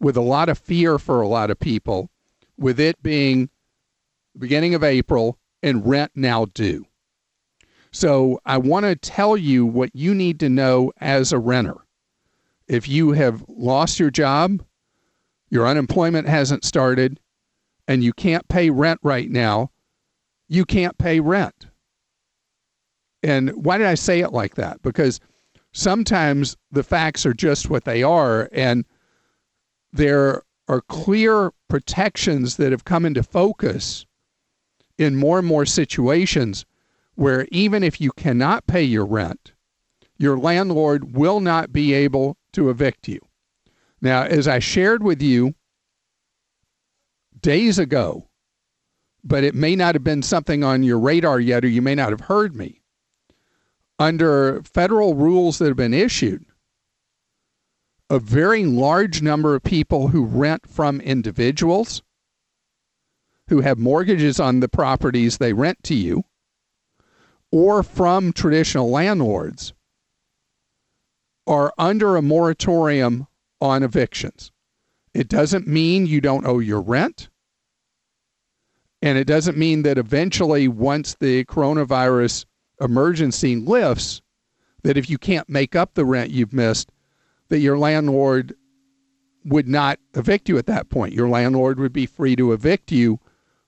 with 0.00 0.16
a 0.16 0.22
lot 0.22 0.48
of 0.48 0.56
fear 0.56 0.98
for 0.98 1.20
a 1.20 1.28
lot 1.28 1.50
of 1.50 1.60
people, 1.60 2.08
with 2.56 2.80
it 2.80 3.02
being 3.02 3.50
the 4.32 4.38
beginning 4.38 4.74
of 4.74 4.82
April 4.82 5.38
and 5.62 5.86
rent 5.86 6.12
now 6.14 6.46
due. 6.46 6.86
So 7.90 8.40
I 8.46 8.56
want 8.56 8.86
to 8.86 8.96
tell 8.96 9.36
you 9.36 9.66
what 9.66 9.94
you 9.94 10.14
need 10.14 10.40
to 10.40 10.48
know 10.48 10.90
as 11.02 11.34
a 11.34 11.38
renter. 11.38 11.76
If 12.66 12.88
you 12.88 13.12
have 13.12 13.44
lost 13.46 14.00
your 14.00 14.10
job, 14.10 14.62
your 15.50 15.66
unemployment 15.66 16.28
hasn't 16.28 16.64
started, 16.64 17.20
and 17.86 18.04
you 18.04 18.12
can't 18.12 18.48
pay 18.48 18.70
rent 18.70 19.00
right 19.02 19.30
now, 19.30 19.70
you 20.48 20.64
can't 20.64 20.96
pay 20.98 21.20
rent. 21.20 21.66
And 23.22 23.50
why 23.64 23.78
did 23.78 23.86
I 23.86 23.94
say 23.94 24.20
it 24.20 24.32
like 24.32 24.54
that? 24.56 24.82
Because 24.82 25.20
sometimes 25.72 26.56
the 26.70 26.82
facts 26.82 27.26
are 27.26 27.34
just 27.34 27.70
what 27.70 27.84
they 27.84 28.02
are, 28.02 28.48
and 28.52 28.84
there 29.92 30.42
are 30.68 30.82
clear 30.82 31.52
protections 31.68 32.56
that 32.56 32.72
have 32.72 32.84
come 32.84 33.06
into 33.06 33.22
focus 33.22 34.06
in 34.98 35.16
more 35.16 35.38
and 35.38 35.46
more 35.46 35.64
situations 35.64 36.66
where 37.14 37.48
even 37.50 37.82
if 37.82 38.00
you 38.00 38.12
cannot 38.12 38.66
pay 38.66 38.82
your 38.82 39.06
rent, 39.06 39.52
your 40.18 40.38
landlord 40.38 41.14
will 41.14 41.40
not 41.40 41.72
be 41.72 41.92
able 41.94 42.36
to 42.52 42.70
evict 42.70 43.08
you. 43.08 43.20
Now, 44.00 44.22
as 44.22 44.46
I 44.46 44.58
shared 44.58 45.02
with 45.02 45.20
you 45.20 45.54
days 47.40 47.78
ago, 47.78 48.28
but 49.24 49.44
it 49.44 49.54
may 49.54 49.74
not 49.76 49.94
have 49.94 50.04
been 50.04 50.22
something 50.22 50.62
on 50.62 50.82
your 50.82 50.98
radar 50.98 51.40
yet, 51.40 51.64
or 51.64 51.68
you 51.68 51.82
may 51.82 51.94
not 51.94 52.10
have 52.10 52.22
heard 52.22 52.54
me. 52.54 52.82
Under 53.98 54.62
federal 54.62 55.14
rules 55.14 55.58
that 55.58 55.66
have 55.66 55.76
been 55.76 55.94
issued, 55.94 56.46
a 58.10 58.18
very 58.18 58.64
large 58.64 59.20
number 59.20 59.54
of 59.54 59.62
people 59.62 60.08
who 60.08 60.24
rent 60.24 60.68
from 60.68 61.00
individuals 61.00 62.02
who 63.48 63.60
have 63.60 63.78
mortgages 63.78 64.38
on 64.38 64.60
the 64.60 64.68
properties 64.68 65.38
they 65.38 65.52
rent 65.52 65.82
to 65.82 65.94
you 65.94 66.24
or 67.50 67.82
from 67.82 68.32
traditional 68.32 68.90
landlords 68.90 69.72
are 71.46 71.72
under 71.78 72.16
a 72.16 72.22
moratorium 72.22 73.26
on 73.60 73.82
evictions. 73.82 74.52
It 75.14 75.28
doesn't 75.28 75.66
mean 75.66 76.06
you 76.06 76.20
don't 76.20 76.46
owe 76.46 76.58
your 76.58 76.80
rent. 76.80 77.28
And 79.00 79.16
it 79.16 79.26
doesn't 79.26 79.56
mean 79.56 79.82
that 79.82 79.98
eventually, 79.98 80.66
once 80.68 81.14
the 81.14 81.44
coronavirus 81.44 82.46
emergency 82.80 83.56
lifts, 83.56 84.22
that 84.82 84.96
if 84.96 85.08
you 85.08 85.18
can't 85.18 85.48
make 85.48 85.76
up 85.76 85.94
the 85.94 86.04
rent 86.04 86.30
you've 86.30 86.52
missed, 86.52 86.90
that 87.48 87.60
your 87.60 87.78
landlord 87.78 88.54
would 89.44 89.68
not 89.68 89.98
evict 90.14 90.48
you 90.48 90.58
at 90.58 90.66
that 90.66 90.88
point. 90.88 91.14
Your 91.14 91.28
landlord 91.28 91.78
would 91.78 91.92
be 91.92 92.06
free 92.06 92.36
to 92.36 92.52
evict 92.52 92.92
you 92.92 93.18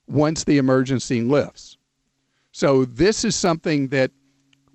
once 0.07 0.45
the 0.45 0.59
emergency 0.59 1.23
lifts. 1.23 1.79
So 2.53 2.85
this 2.85 3.25
is 3.25 3.37
something 3.37 3.89
that 3.89 4.11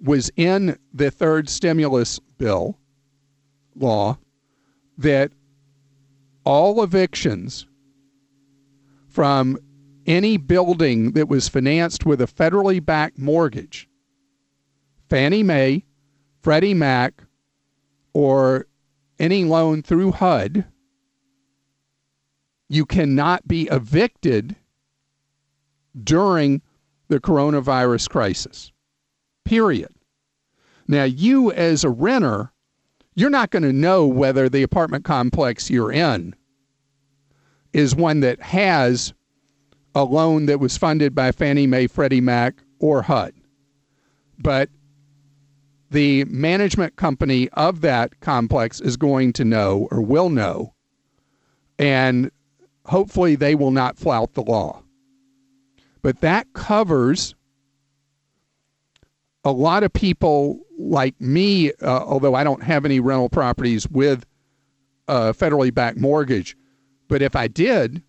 was 0.01 0.31
in 0.35 0.77
the 0.93 1.11
third 1.11 1.49
stimulus 1.49 2.19
bill 2.37 2.77
law 3.75 4.17
that 4.97 5.31
all 6.43 6.83
evictions 6.83 7.65
from 9.07 9.57
any 10.05 10.37
building 10.37 11.13
that 11.13 11.27
was 11.27 11.47
financed 11.49 12.05
with 12.05 12.21
a 12.21 12.27
federally 12.27 12.83
backed 12.83 13.17
mortgage, 13.17 13.89
Fannie 15.09 15.43
Mae, 15.43 15.83
Freddie 16.41 16.73
Mac, 16.73 17.23
or 18.13 18.67
any 19.19 19.43
loan 19.43 19.81
through 19.81 20.11
HUD, 20.11 20.65
you 22.67 22.85
cannot 22.85 23.47
be 23.47 23.67
evicted 23.71 24.55
during 26.03 26.61
the 27.07 27.19
coronavirus 27.19 28.09
crisis. 28.09 28.71
Period. 29.43 29.93
Now, 30.87 31.03
you 31.03 31.51
as 31.51 31.83
a 31.83 31.89
renter, 31.89 32.51
you're 33.15 33.29
not 33.29 33.49
going 33.49 33.63
to 33.63 33.73
know 33.73 34.05
whether 34.05 34.49
the 34.49 34.61
apartment 34.61 35.05
complex 35.05 35.69
you're 35.69 35.91
in 35.91 36.35
is 37.73 37.95
one 37.95 38.19
that 38.19 38.41
has 38.41 39.13
a 39.95 40.03
loan 40.03 40.45
that 40.45 40.59
was 40.59 40.77
funded 40.77 41.15
by 41.15 41.31
Fannie 41.31 41.67
Mae, 41.67 41.87
Freddie 41.87 42.21
Mac, 42.21 42.61
or 42.79 43.01
HUD. 43.01 43.33
But 44.37 44.69
the 45.89 46.25
management 46.25 46.97
company 46.97 47.49
of 47.53 47.81
that 47.81 48.19
complex 48.19 48.81
is 48.81 48.97
going 48.97 49.31
to 49.33 49.45
know 49.45 49.87
or 49.91 50.01
will 50.01 50.29
know, 50.29 50.73
and 51.79 52.31
hopefully 52.85 53.35
they 53.35 53.55
will 53.55 53.71
not 53.71 53.97
flout 53.97 54.33
the 54.33 54.43
law. 54.43 54.83
But 56.01 56.19
that 56.21 56.51
covers 56.53 57.33
a 59.45 59.51
lot 59.51 59.83
of 59.83 59.93
people 59.93 60.59
like 60.77 61.19
me, 61.21 61.71
uh, 61.81 62.03
although 62.03 62.33
I 62.33 62.43
don't 62.43 62.63
have 62.63 62.83
any 62.83 62.99
rental 62.99 63.29
properties 63.29 63.87
with 63.87 64.25
a 65.07 65.33
federally 65.33 65.73
backed 65.73 65.99
mortgage. 65.99 66.57
But 67.07 67.21
if 67.21 67.35
I 67.35 67.47
did, 67.47 68.01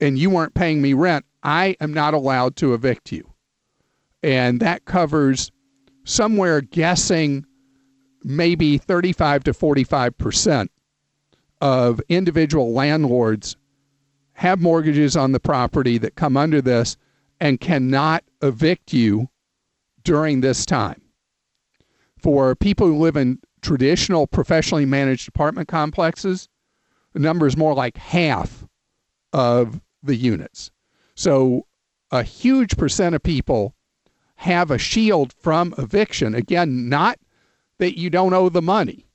and 0.00 0.18
you 0.18 0.30
weren't 0.30 0.54
paying 0.54 0.80
me 0.80 0.94
rent, 0.94 1.26
I 1.42 1.76
am 1.80 1.92
not 1.92 2.14
allowed 2.14 2.56
to 2.56 2.72
evict 2.72 3.12
you. 3.12 3.34
And 4.22 4.60
that 4.60 4.86
covers 4.86 5.52
somewhere 6.04 6.62
guessing 6.62 7.44
maybe 8.24 8.78
35 8.78 9.44
to 9.44 9.54
45 9.54 10.16
percent 10.16 10.70
of 11.60 12.00
individual 12.08 12.72
landlords 12.72 13.56
have 14.32 14.60
mortgages 14.60 15.16
on 15.16 15.32
the 15.32 15.40
property 15.40 15.98
that 15.98 16.14
come 16.14 16.36
under 16.36 16.60
this 16.60 16.96
and 17.40 17.60
cannot 17.60 18.24
evict 18.40 18.92
you 18.92 19.28
during 20.04 20.40
this 20.40 20.66
time. 20.66 21.00
For 22.18 22.54
people 22.54 22.86
who 22.86 22.98
live 22.98 23.16
in 23.16 23.40
traditional 23.62 24.26
professionally 24.26 24.86
managed 24.86 25.28
apartment 25.28 25.68
complexes, 25.68 26.48
the 27.12 27.20
number 27.20 27.46
is 27.46 27.56
more 27.56 27.74
like 27.74 27.96
half 27.96 28.66
of 29.32 29.80
the 30.02 30.16
units. 30.16 30.70
So 31.14 31.66
a 32.10 32.22
huge 32.22 32.76
percent 32.76 33.14
of 33.14 33.22
people 33.22 33.74
have 34.36 34.70
a 34.70 34.78
shield 34.78 35.32
from 35.32 35.74
eviction. 35.78 36.34
Again, 36.34 36.88
not 36.88 37.18
that 37.78 37.98
you 37.98 38.10
don't 38.10 38.34
owe 38.34 38.48
the 38.48 38.62
money, 38.62 39.06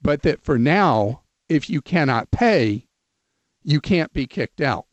but 0.00 0.22
that 0.22 0.42
for 0.42 0.58
now, 0.58 1.22
if 1.48 1.68
you 1.68 1.80
cannot 1.80 2.30
pay, 2.30 2.86
you 3.62 3.80
can't 3.80 4.12
be 4.12 4.26
kicked 4.26 4.60
out. 4.60 4.86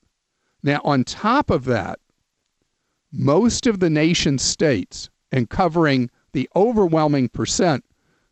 Now, 0.63 0.81
on 0.83 1.03
top 1.03 1.49
of 1.49 1.65
that, 1.65 1.99
most 3.17 3.65
of 3.65 3.79
the 3.79 3.89
nation's 3.89 4.41
states 4.41 5.09
and 5.31 5.49
covering 5.49 6.09
the 6.33 6.49
overwhelming 6.55 7.29
percent 7.29 7.83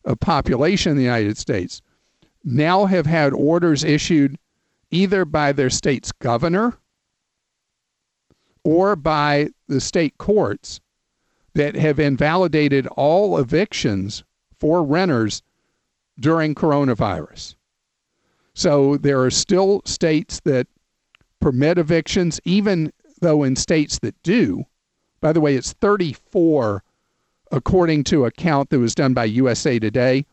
of 0.05 0.19
population 0.19 0.91
in 0.91 0.97
the 0.97 1.03
United 1.03 1.37
States 1.37 1.81
now 2.43 2.85
have 2.85 3.05
had 3.05 3.33
orders 3.33 3.83
issued 3.83 4.37
either 4.91 5.25
by 5.25 5.51
their 5.51 5.69
state's 5.69 6.11
governor 6.11 6.77
or 8.63 8.95
by 8.95 9.49
the 9.67 9.81
state 9.81 10.17
courts 10.17 10.79
that 11.53 11.75
have 11.75 11.99
invalidated 11.99 12.87
all 12.87 13.37
evictions 13.37 14.23
for 14.59 14.83
renters 14.83 15.41
during 16.19 16.55
coronavirus. 16.55 17.55
So 18.53 18.97
there 18.97 19.21
are 19.21 19.31
still 19.31 19.81
states 19.85 20.39
that 20.45 20.67
permit 21.39 21.77
evictions, 21.77 22.39
even 22.45 22.91
though 23.19 23.43
in 23.43 23.55
states 23.55 23.99
that 23.99 24.21
do. 24.23 24.65
By 25.23 25.31
the 25.31 25.39
way, 25.39 25.55
it's 25.55 25.71
34 25.71 26.83
according 27.49 28.03
to 28.03 28.25
a 28.25 28.31
count 28.31 28.69
that 28.71 28.79
was 28.79 28.93
done 28.93 29.13
by 29.13 29.23
USA 29.23 29.79
Today, 29.79 30.25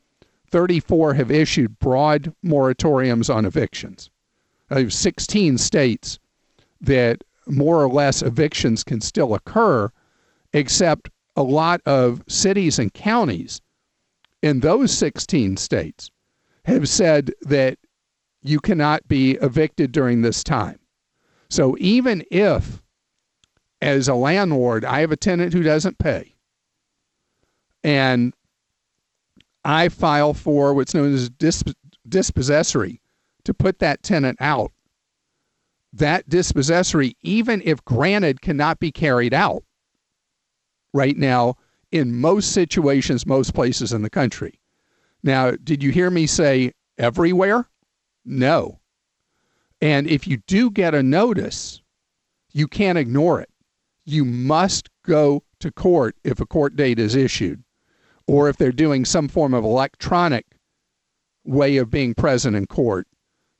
34 0.50 1.14
have 1.14 1.31
issued 1.31 1.79
broad 1.79 2.35
moratoriums 2.44 3.33
on 3.33 3.44
evictions. 3.44 4.11
I 4.68 4.81
have 4.81 4.92
16 4.92 5.59
states 5.59 6.18
that 6.81 7.22
more 7.46 7.81
or 7.81 7.88
less 7.88 8.20
evictions 8.20 8.83
can 8.83 9.00
still 9.00 9.33
occur, 9.33 9.92
except 10.55 11.09
a 11.37 11.42
lot 11.44 11.81
of 11.87 12.24
cities 12.26 12.81
and 12.81 12.92
counties 12.92 13.61
in 14.42 14.59
those 14.59 14.90
16 14.90 15.57
states 15.57 16.11
have 16.64 16.88
said 16.88 17.33
that 17.42 17.79
you 18.42 18.59
cannot 18.59 19.07
be 19.07 19.35
evicted 19.35 19.92
during 19.92 20.22
this 20.22 20.42
time. 20.42 20.81
So 21.48 21.76
even 21.79 22.24
if, 22.33 22.83
as 23.81 24.09
a 24.09 24.14
landlord, 24.14 24.85
I 24.85 25.01
have 25.01 25.12
a 25.12 25.16
tenant 25.16 25.53
who 25.53 25.62
doesn't 25.62 25.99
pay, 25.99 26.35
and 27.83 28.35
I 29.64 29.88
file 29.88 30.35
for 30.35 30.75
what's 30.75 30.95
known 30.95 31.14
as 31.14 31.31
disp- 31.31 31.71
dispossessory 32.09 33.01
to 33.45 33.55
put 33.55 33.79
that 33.79 34.03
tenant 34.03 34.38
out. 34.40 34.73
That 35.93 36.29
dispossessory, 36.29 37.16
even 37.23 37.62
if 37.64 37.85
granted, 37.85 38.40
cannot 38.40 38.79
be 38.79 38.93
carried 38.93 39.35
out 39.35 39.64
right 40.93 41.16
now 41.16 41.57
in 41.90 42.14
most 42.21 42.53
situations, 42.53 43.27
most 43.27 43.55
places 43.55 43.93
in 43.93 44.03
the 44.03 44.11
country. 44.11 44.61
Now, 45.23 45.53
did 45.53 45.83
you 45.83 45.90
hear 45.90 46.11
me 46.11 46.27
say 46.27 46.73
everywhere? 46.99 47.69
No. 48.25 48.79
And 49.81 50.07
if 50.07 50.27
you 50.27 50.38
do 50.47 50.71
get 50.71 50.95
a 50.95 51.03
notice, 51.03 51.83
you 52.53 52.69
can't 52.69 52.99
ignore 52.99 53.40
it. 53.40 53.51
You 54.05 54.25
must 54.25 54.89
go 55.05 55.43
to 55.61 55.71
court 55.71 56.17
if 56.25 56.41
a 56.41 56.47
court 56.47 56.77
date 56.77 56.99
is 56.99 57.15
issued 57.15 57.63
or 58.27 58.49
if 58.49 58.57
they're 58.57 58.73
doing 58.73 59.05
some 59.05 59.29
form 59.29 59.55
of 59.55 59.65
electronic 59.65 60.47
way 61.45 61.77
of 61.77 61.91
being 61.91 62.15
present 62.15 62.57
in 62.57 62.67
court, 62.67 63.07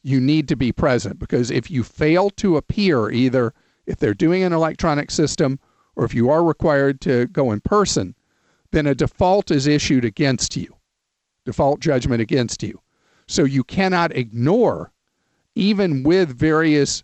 you 0.03 0.21
need 0.21 0.49
to 0.49 0.57
be 0.57 0.73
present 0.73 1.19
because 1.19 1.51
if 1.51 1.71
you 1.71 1.83
fail 1.83 2.31
to 2.31 2.57
appear, 2.57 3.11
either 3.11 3.53
if 3.87 3.99
they're 3.99 4.15
doing 4.15 4.43
an 4.43 4.53
electronic 4.53 5.11
system 5.11 5.59
or 5.97 6.05
if 6.05 6.15
you 6.15 6.31
are 6.31 6.45
required 6.45 7.01
to 7.03 7.27
go 7.27 7.51
in 7.53 7.61
person, 7.61 8.15
then 8.71 8.87
a 8.87 8.95
default 8.95 9.51
is 9.51 9.67
issued 9.67 10.05
against 10.05 10.57
you, 10.57 10.77
default 11.45 11.81
judgment 11.81 12.23
against 12.23 12.63
you. 12.63 12.81
So 13.27 13.45
you 13.45 13.65
cannot 13.65 14.17
ignore, 14.17 14.93
even 15.55 16.03
with 16.03 16.37
various 16.37 17.03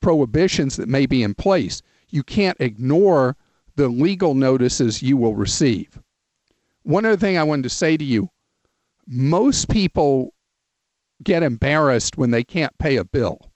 prohibitions 0.00 0.76
that 0.76 0.88
may 0.88 1.06
be 1.06 1.22
in 1.22 1.34
place, 1.34 1.82
you 2.12 2.22
can't 2.22 2.60
ignore 2.60 3.36
the 3.76 3.88
legal 3.88 4.34
notices 4.34 5.02
you 5.02 5.16
will 5.16 5.34
receive 5.34 5.98
one 6.82 7.04
other 7.04 7.16
thing 7.16 7.38
I 7.38 7.44
wanted 7.44 7.64
to 7.64 7.70
say 7.70 7.96
to 7.96 8.04
you 8.04 8.30
most 9.06 9.68
people 9.68 10.32
get 11.22 11.42
embarrassed 11.42 12.16
when 12.16 12.30
they 12.30 12.44
can't 12.44 12.76
pay 12.78 12.96
a 12.96 13.04
bill 13.04 13.50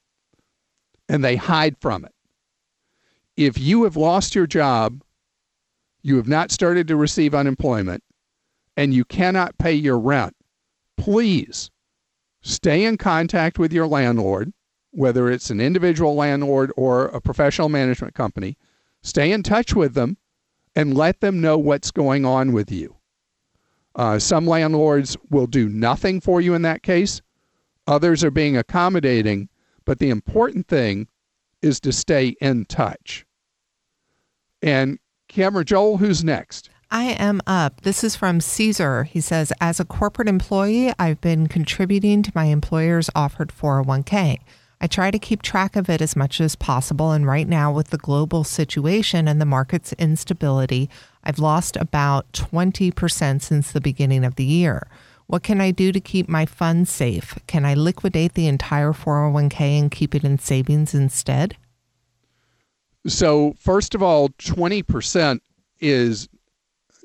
and 1.09 1.25
they 1.25 1.37
hide 1.37 1.77
from 1.81 2.05
it. 2.05 2.13
If 3.37 3.59
you 3.59 3.85
have 3.85 3.97
lost 3.97 4.35
your 4.35 4.47
job, 4.47 5.03
you 6.03 6.17
have 6.17 6.29
not 6.29 6.51
started 6.51 6.89
to 6.89 6.97
receive 6.97 7.35
unemployment, 7.35 8.03
and 8.77 8.93
you 8.93 9.05
cannot 9.05 9.57
pay 9.59 9.73
your 9.73 9.99
rent, 9.99 10.35
please 10.97 11.71
stay 12.43 12.85
in 12.85 12.97
contact 12.99 13.59
with 13.59 13.73
your 13.73 13.87
landlord, 13.87 14.53
whether 14.95 15.31
it's 15.31 15.51
an 15.51 15.61
individual 15.61 16.15
landlord 16.15 16.73
or 16.77 17.07
a 17.07 17.21
professional 17.21 17.69
management 17.69 18.15
company. 18.15 18.57
Stay 19.03 19.33
in 19.33 19.43
touch 19.43 19.75
with 19.75 19.95
them 19.95 20.17
and 20.75 20.97
let 20.97 21.21
them 21.21 21.41
know 21.41 21.59
what's 21.59 21.91
going 21.91 22.25
on 22.25 22.53
with 22.53 22.71
you. 22.71 22.97
Uh, 23.97 24.19
some 24.19 24.47
landlords 24.47 25.17
will 25.31 25.47
do 25.47 25.69
nothing 25.69 26.21
for 26.21 26.41
you 26.41 26.55
in 26.55 26.63
that 26.63 26.83
case. 26.83 27.23
Others 27.87 28.25
are 28.25 28.31
being 28.31 28.57
accommodating. 28.57 29.49
But 29.85 29.99
the 29.99 30.11
important 30.11 30.67
thing 30.69 31.09
is 31.61 31.81
to 31.81 31.93
stay 31.93 32.37
in 32.41 32.65
touch. 32.65 33.27
And 34.63 34.99
Kim 35.29 35.57
and 35.57 35.67
Joel, 35.67 35.99
who's 35.99 36.25
next? 36.25 36.71
I 36.91 37.05
am 37.05 37.41
up. 37.47 37.83
This 37.83 38.05
is 38.05 38.17
from 38.17 38.41
Caesar. 38.41 39.05
He 39.05 39.21
says, 39.21 39.53
As 39.61 39.81
a 39.81 39.85
corporate 39.85 40.29
employee, 40.29 40.93
I've 40.99 41.21
been 41.21 41.49
contributing 41.49 42.23
to 42.23 42.33
my 42.35 42.47
employer's 42.47 43.11
offered 43.15 43.53
401k. 43.53 44.39
I 44.85 44.87
try 44.87 45.11
to 45.11 45.19
keep 45.19 45.41
track 45.41 45.77
of 45.77 45.89
it 45.89 46.03
as 46.03 46.15
much 46.15 46.43
as 46.43 46.57
possible. 46.57 47.13
And 47.13 47.27
right 47.27 47.49
now, 47.49 47.73
with 47.73 47.89
the 47.89 47.97
global 47.97 48.45
situation 48.45 49.27
and 49.27 49.41
the 49.41 49.47
market's 49.47 49.95
instability, 49.95 50.91
I've 51.25 51.39
lost 51.39 51.79
about 51.79 52.31
20% 52.33 53.41
since 53.41 53.73
the 53.73 53.81
beginning 53.81 54.27
of 54.27 54.35
the 54.35 54.45
year. 54.45 54.87
What 55.27 55.43
can 55.43 55.59
I 55.63 55.71
do 55.71 55.91
to 55.91 56.01
keep 56.01 56.29
my 56.29 56.45
funds 56.45 56.91
safe? 56.91 57.39
Can 57.47 57.65
I 57.65 57.73
liquidate 57.73 58.35
the 58.35 58.47
entire 58.47 58.93
401k 58.93 59.81
and 59.81 59.91
keep 59.91 60.15
it 60.15 60.23
in 60.23 60.39
savings 60.39 60.93
instead? 60.93 61.57
So, 63.07 63.55
first 63.59 63.95
of 63.95 64.03
all, 64.03 64.29
20% 64.29 65.41
is 65.81 66.29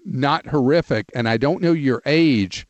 not 0.03 0.47
horrific. 0.47 1.05
And 1.15 1.29
I 1.29 1.37
don't 1.37 1.61
know 1.61 1.71
your 1.71 2.01
age, 2.05 2.67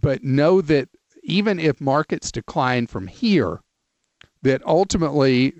but 0.00 0.22
know 0.22 0.60
that 0.60 0.88
even 1.24 1.58
if 1.58 1.80
markets 1.80 2.30
decline 2.30 2.86
from 2.86 3.08
here, 3.08 3.58
that 4.42 4.64
ultimately 4.66 5.52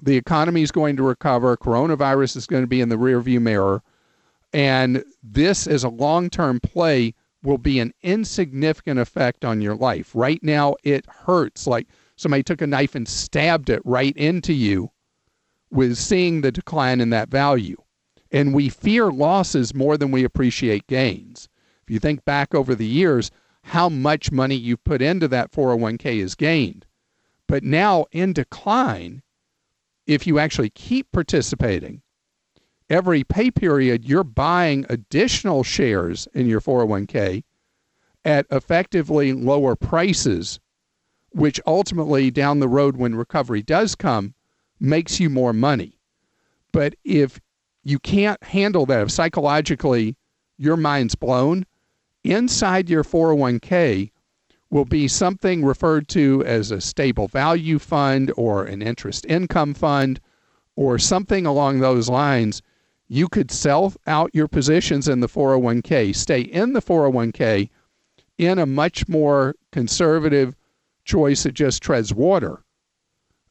the 0.00 0.16
economy 0.16 0.62
is 0.62 0.70
going 0.70 0.96
to 0.96 1.02
recover, 1.02 1.56
coronavirus 1.56 2.36
is 2.36 2.46
going 2.46 2.62
to 2.62 2.68
be 2.68 2.80
in 2.80 2.88
the 2.88 2.96
rearview 2.96 3.40
mirror, 3.40 3.82
and 4.52 5.04
this 5.22 5.66
as 5.66 5.84
a 5.84 5.88
long-term 5.88 6.60
play 6.60 7.14
will 7.42 7.58
be 7.58 7.78
an 7.80 7.92
insignificant 8.02 8.98
effect 8.98 9.44
on 9.44 9.60
your 9.60 9.74
life. 9.74 10.10
Right 10.14 10.42
now 10.42 10.76
it 10.82 11.06
hurts 11.06 11.66
like 11.66 11.86
somebody 12.16 12.42
took 12.42 12.62
a 12.62 12.66
knife 12.66 12.94
and 12.94 13.06
stabbed 13.06 13.70
it 13.70 13.82
right 13.84 14.16
into 14.16 14.52
you 14.52 14.90
with 15.70 15.96
seeing 15.96 16.40
the 16.40 16.52
decline 16.52 17.00
in 17.00 17.10
that 17.10 17.28
value. 17.28 17.76
And 18.30 18.54
we 18.54 18.68
fear 18.68 19.10
losses 19.10 19.74
more 19.74 19.96
than 19.96 20.10
we 20.10 20.24
appreciate 20.24 20.86
gains. 20.86 21.48
If 21.82 21.90
you 21.90 21.98
think 21.98 22.24
back 22.24 22.54
over 22.54 22.74
the 22.74 22.86
years, 22.86 23.30
how 23.62 23.88
much 23.88 24.32
money 24.32 24.54
you've 24.54 24.84
put 24.84 25.00
into 25.00 25.28
that 25.28 25.52
401k 25.52 26.22
is 26.22 26.34
gained. 26.34 26.86
But 27.48 27.64
now 27.64 28.06
in 28.12 28.32
decline, 28.32 29.22
if 30.06 30.26
you 30.26 30.38
actually 30.38 30.70
keep 30.70 31.10
participating, 31.10 32.02
every 32.88 33.24
pay 33.24 33.50
period 33.50 34.04
you're 34.04 34.22
buying 34.24 34.86
additional 34.88 35.64
shares 35.64 36.28
in 36.34 36.46
your 36.46 36.60
401k 36.60 37.42
at 38.24 38.46
effectively 38.50 39.32
lower 39.32 39.74
prices, 39.74 40.60
which 41.30 41.60
ultimately 41.66 42.30
down 42.30 42.60
the 42.60 42.68
road 42.68 42.96
when 42.96 43.14
recovery 43.14 43.62
does 43.62 43.94
come 43.94 44.34
makes 44.78 45.18
you 45.18 45.28
more 45.28 45.52
money. 45.52 45.98
But 46.72 46.94
if 47.04 47.40
you 47.82 47.98
can't 47.98 48.42
handle 48.44 48.86
that, 48.86 49.02
if 49.02 49.10
psychologically 49.10 50.16
your 50.58 50.76
mind's 50.76 51.14
blown. 51.14 51.64
Inside 52.24 52.90
your 52.90 53.04
401k 53.04 54.10
will 54.70 54.84
be 54.84 55.08
something 55.08 55.64
referred 55.64 56.08
to 56.08 56.42
as 56.44 56.70
a 56.70 56.80
stable 56.80 57.28
value 57.28 57.78
fund 57.78 58.32
or 58.36 58.64
an 58.64 58.82
interest 58.82 59.24
income 59.26 59.74
fund 59.74 60.20
or 60.76 60.98
something 60.98 61.46
along 61.46 61.80
those 61.80 62.08
lines. 62.08 62.62
You 63.08 63.28
could 63.28 63.50
sell 63.50 63.94
out 64.06 64.34
your 64.34 64.48
positions 64.48 65.08
in 65.08 65.20
the 65.20 65.28
401k, 65.28 66.14
stay 66.14 66.40
in 66.42 66.74
the 66.74 66.82
401k 66.82 67.70
in 68.36 68.58
a 68.58 68.66
much 68.66 69.08
more 69.08 69.54
conservative 69.72 70.54
choice 71.04 71.42
that 71.44 71.54
just 71.54 71.82
treads 71.82 72.12
water 72.12 72.62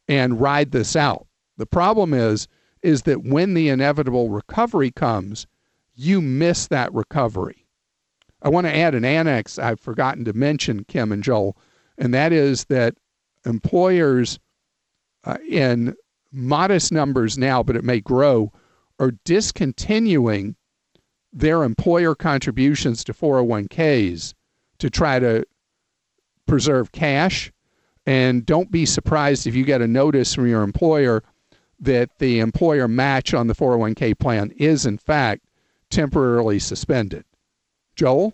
and 0.07 0.39
ride 0.39 0.71
this 0.71 0.95
out. 0.95 1.27
The 1.57 1.65
problem 1.65 2.13
is 2.13 2.47
is 2.83 3.01
that 3.01 3.23
when 3.23 3.55
the 3.55 3.69
inevitable 3.69 4.29
recovery 4.29 4.91
comes, 4.91 5.47
you 5.95 6.21
miss 6.21 6.67
that 6.67 6.93
recovery. 6.93 7.66
I 8.41 8.49
want 8.49 8.67
to 8.67 8.75
add 8.75 8.95
an 8.95 9.05
annex 9.05 9.57
I've 9.57 9.79
forgotten 9.79 10.25
to 10.25 10.33
mention, 10.33 10.83
Kim 10.83 11.11
and 11.11 11.23
Joel, 11.23 11.57
and 11.97 12.13
that 12.13 12.31
is 12.31 12.65
that 12.65 12.95
employers 13.45 14.39
uh, 15.23 15.37
in 15.49 15.95
modest 16.31 16.91
numbers 16.91 17.37
now, 17.37 17.63
but 17.63 17.75
it 17.75 17.83
may 17.83 17.99
grow, 17.99 18.51
are 18.99 19.11
discontinuing 19.25 20.55
their 21.33 21.63
employer 21.63 22.15
contributions 22.15 23.03
to 23.03 23.13
401ks 23.13 24.33
to 24.79 24.89
try 24.89 25.19
to 25.19 25.45
preserve 26.45 26.91
cash. 26.91 27.51
And 28.05 28.45
don't 28.45 28.71
be 28.71 28.85
surprised 28.85 29.47
if 29.47 29.55
you 29.55 29.65
get 29.65 29.81
a 29.81 29.87
notice 29.87 30.33
from 30.33 30.47
your 30.47 30.63
employer 30.63 31.23
that 31.79 32.17
the 32.19 32.39
employer 32.39 32.87
match 32.87 33.33
on 33.33 33.47
the 33.47 33.53
401k 33.53 34.17
plan 34.17 34.51
is, 34.57 34.85
in 34.85 34.97
fact, 34.97 35.43
temporarily 35.89 36.59
suspended. 36.59 37.25
Joel? 37.97 38.33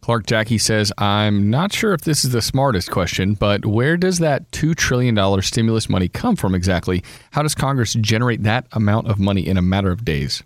Clark 0.00 0.26
Jackie 0.26 0.58
says, 0.58 0.92
I'm 0.98 1.48
not 1.48 1.72
sure 1.72 1.94
if 1.94 2.02
this 2.02 2.24
is 2.24 2.32
the 2.32 2.42
smartest 2.42 2.90
question, 2.90 3.34
but 3.34 3.64
where 3.64 3.96
does 3.96 4.18
that 4.18 4.50
$2 4.50 4.74
trillion 4.74 5.40
stimulus 5.40 5.88
money 5.88 6.08
come 6.08 6.36
from 6.36 6.54
exactly? 6.54 7.02
How 7.30 7.42
does 7.42 7.54
Congress 7.54 7.94
generate 7.94 8.42
that 8.42 8.66
amount 8.72 9.08
of 9.08 9.18
money 9.18 9.46
in 9.46 9.56
a 9.56 9.62
matter 9.62 9.90
of 9.90 10.04
days? 10.04 10.42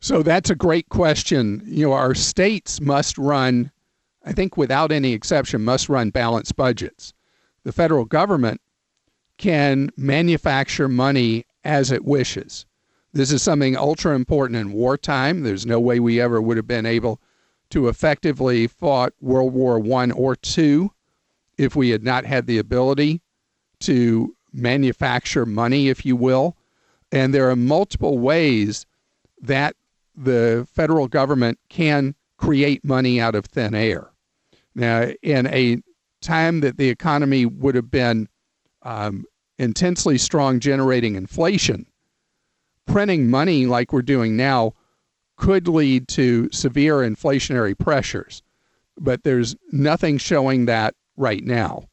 So 0.00 0.22
that's 0.22 0.50
a 0.50 0.54
great 0.54 0.88
question. 0.90 1.62
You 1.64 1.86
know, 1.86 1.92
our 1.92 2.14
states 2.14 2.80
must 2.80 3.16
run, 3.16 3.70
I 4.24 4.32
think 4.32 4.58
without 4.58 4.92
any 4.92 5.14
exception, 5.14 5.64
must 5.64 5.88
run 5.88 6.10
balanced 6.10 6.56
budgets. 6.56 7.14
The 7.64 7.72
federal 7.72 8.04
government 8.04 8.60
can 9.38 9.90
manufacture 9.96 10.88
money 10.88 11.46
as 11.64 11.90
it 11.90 12.04
wishes. 12.04 12.66
This 13.14 13.32
is 13.32 13.42
something 13.42 13.74
ultra 13.74 14.14
important 14.14 14.58
in 14.58 14.72
wartime. 14.72 15.42
There's 15.42 15.64
no 15.64 15.80
way 15.80 15.98
we 15.98 16.20
ever 16.20 16.42
would 16.42 16.58
have 16.58 16.66
been 16.66 16.84
able 16.84 17.20
to 17.70 17.88
effectively 17.88 18.66
fought 18.66 19.12
World 19.20 19.52
War 19.52 19.78
One 19.78 20.12
or 20.12 20.36
two 20.36 20.92
if 21.58 21.74
we 21.74 21.90
had 21.90 22.04
not 22.04 22.24
had 22.24 22.46
the 22.46 22.58
ability 22.58 23.22
to 23.80 24.34
manufacture 24.52 25.46
money, 25.46 25.88
if 25.88 26.04
you 26.04 26.16
will. 26.16 26.56
And 27.12 27.32
there 27.32 27.50
are 27.50 27.56
multiple 27.56 28.18
ways 28.18 28.86
that 29.40 29.76
the 30.14 30.66
federal 30.72 31.08
government 31.08 31.58
can 31.68 32.14
create 32.36 32.84
money 32.84 33.20
out 33.20 33.34
of 33.34 33.46
thin 33.46 33.74
air. 33.74 34.10
Now, 34.74 35.10
in 35.22 35.46
a 35.46 35.78
time 36.20 36.60
that 36.60 36.76
the 36.76 36.88
economy 36.88 37.46
would 37.46 37.74
have 37.74 37.90
been 37.90 38.28
um, 38.82 39.24
intensely 39.58 40.18
strong 40.18 40.60
generating 40.60 41.14
inflation, 41.14 41.86
printing 42.86 43.28
money 43.28 43.66
like 43.66 43.92
we're 43.92 44.02
doing 44.02 44.36
now 44.36 44.74
could 45.36 45.68
lead 45.68 46.08
to 46.08 46.48
severe 46.52 46.96
inflationary 46.96 47.78
pressures. 47.78 48.42
But 48.98 49.24
there's 49.24 49.56
nothing 49.72 50.18
showing 50.18 50.66
that 50.66 50.94
right 51.16 51.44
now. 51.44 51.84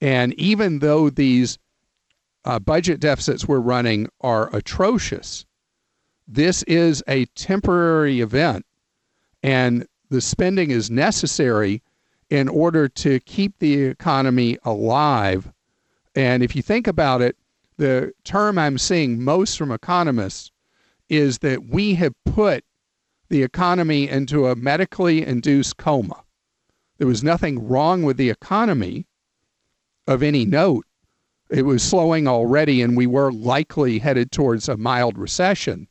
And 0.00 0.32
even 0.34 0.78
though 0.78 1.10
these 1.10 1.58
uh, 2.44 2.58
budget 2.58 3.00
deficits 3.00 3.46
we're 3.46 3.58
running 3.58 4.08
are 4.20 4.54
atrocious, 4.54 5.44
this 6.26 6.62
is 6.64 7.02
a 7.08 7.26
temporary 7.26 8.20
event. 8.20 8.64
And 9.42 9.86
the 10.08 10.20
spending 10.20 10.70
is 10.70 10.90
necessary 10.90 11.82
in 12.30 12.48
order 12.48 12.88
to 12.88 13.20
keep 13.20 13.58
the 13.58 13.84
economy 13.84 14.58
alive 14.64 15.52
and 16.18 16.42
if 16.42 16.56
you 16.56 16.62
think 16.62 16.88
about 16.88 17.22
it, 17.22 17.36
the 17.76 18.12
term 18.24 18.58
I'm 18.58 18.76
seeing 18.76 19.22
most 19.22 19.56
from 19.56 19.70
economists 19.70 20.50
is 21.08 21.38
that 21.38 21.66
we 21.66 21.94
have 21.94 22.12
put 22.24 22.64
the 23.28 23.42
economy 23.42 24.08
into 24.08 24.46
a 24.46 24.56
medically 24.56 25.24
induced 25.24 25.76
coma. 25.76 26.24
There 26.98 27.06
was 27.06 27.22
nothing 27.22 27.68
wrong 27.68 28.02
with 28.02 28.16
the 28.16 28.30
economy 28.30 29.06
of 30.06 30.22
any 30.22 30.44
note. 30.44 30.86
It 31.50 31.62
was 31.62 31.82
slowing 31.82 32.26
already, 32.26 32.82
and 32.82 32.96
we 32.96 33.06
were 33.06 33.32
likely 33.32 33.98
headed 33.98 34.32
towards 34.32 34.68
a 34.68 34.76
mild 34.76 35.16
recession 35.16 35.88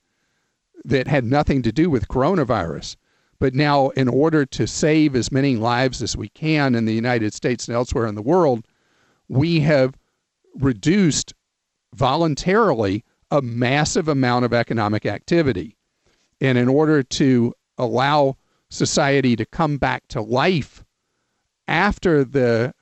that 0.83 1.07
had 1.07 1.25
nothing 1.25 1.61
to 1.63 1.71
do 1.71 1.89
with 1.89 2.07
coronavirus. 2.07 2.95
But 3.39 3.53
now, 3.53 3.89
in 3.89 4.07
order 4.07 4.45
to 4.45 4.67
save 4.67 5.15
as 5.15 5.31
many 5.31 5.55
lives 5.55 6.01
as 6.01 6.17
we 6.17 6.29
can 6.29 6.75
in 6.75 6.85
the 6.85 6.93
United 6.93 7.33
States 7.33 7.67
and 7.67 7.75
elsewhere 7.75 8.07
in 8.07 8.15
the 8.15 8.21
world, 8.21 8.67
we 9.27 9.59
have 9.61 9.95
reduced 10.55 11.33
voluntarily 11.93 13.03
a 13.29 13.41
massive 13.41 14.07
amount 14.07 14.45
of 14.45 14.53
economic 14.53 15.05
activity. 15.05 15.76
And 16.41 16.57
in 16.57 16.67
order 16.67 17.03
to 17.03 17.53
allow 17.77 18.37
society 18.69 19.35
to 19.35 19.45
come 19.45 19.77
back 19.77 20.07
to 20.09 20.21
life 20.21 20.83
after 21.67 22.23
the 22.23 22.73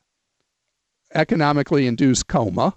economically 1.13 1.88
induced 1.88 2.28
coma, 2.28 2.76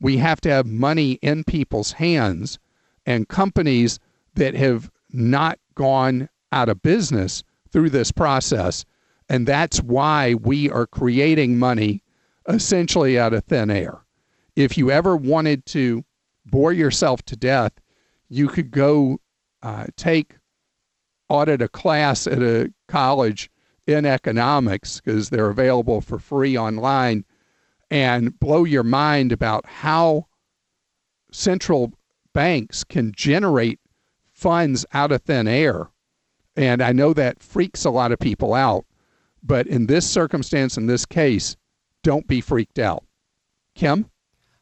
we 0.00 0.16
have 0.18 0.40
to 0.42 0.50
have 0.50 0.66
money 0.66 1.12
in 1.22 1.44
people's 1.44 1.92
hands 1.92 2.58
and 3.04 3.28
companies 3.28 3.98
that 4.34 4.54
have 4.54 4.90
not 5.12 5.58
gone 5.74 6.28
out 6.52 6.68
of 6.68 6.82
business 6.82 7.42
through 7.70 7.90
this 7.90 8.12
process. 8.12 8.84
And 9.28 9.46
that's 9.46 9.82
why 9.82 10.34
we 10.34 10.70
are 10.70 10.86
creating 10.86 11.58
money 11.58 12.02
essentially 12.48 13.18
out 13.18 13.34
of 13.34 13.44
thin 13.44 13.70
air 13.70 14.00
if 14.56 14.78
you 14.78 14.90
ever 14.90 15.14
wanted 15.16 15.66
to 15.66 16.04
bore 16.46 16.72
yourself 16.72 17.22
to 17.26 17.36
death, 17.36 17.72
you 18.28 18.48
could 18.48 18.70
go 18.70 19.20
uh, 19.66 19.84
take 19.96 20.36
audit 21.28 21.60
a 21.60 21.66
class 21.66 22.28
at 22.28 22.40
a 22.40 22.72
college 22.86 23.50
in 23.88 24.06
economics 24.06 25.00
because 25.00 25.28
they're 25.28 25.50
available 25.50 26.00
for 26.00 26.20
free 26.20 26.56
online 26.56 27.24
and 27.90 28.38
blow 28.38 28.62
your 28.62 28.84
mind 28.84 29.32
about 29.32 29.66
how 29.66 30.24
central 31.32 31.92
banks 32.32 32.84
can 32.84 33.10
generate 33.10 33.80
funds 34.32 34.86
out 34.92 35.10
of 35.10 35.22
thin 35.22 35.48
air. 35.48 35.88
And 36.54 36.80
I 36.80 36.92
know 36.92 37.12
that 37.14 37.42
freaks 37.42 37.84
a 37.84 37.90
lot 37.90 38.12
of 38.12 38.20
people 38.20 38.54
out, 38.54 38.86
but 39.42 39.66
in 39.66 39.86
this 39.86 40.08
circumstance, 40.08 40.76
in 40.76 40.86
this 40.86 41.04
case, 41.04 41.56
don't 42.04 42.28
be 42.28 42.40
freaked 42.40 42.78
out. 42.78 43.02
Kim? 43.74 44.08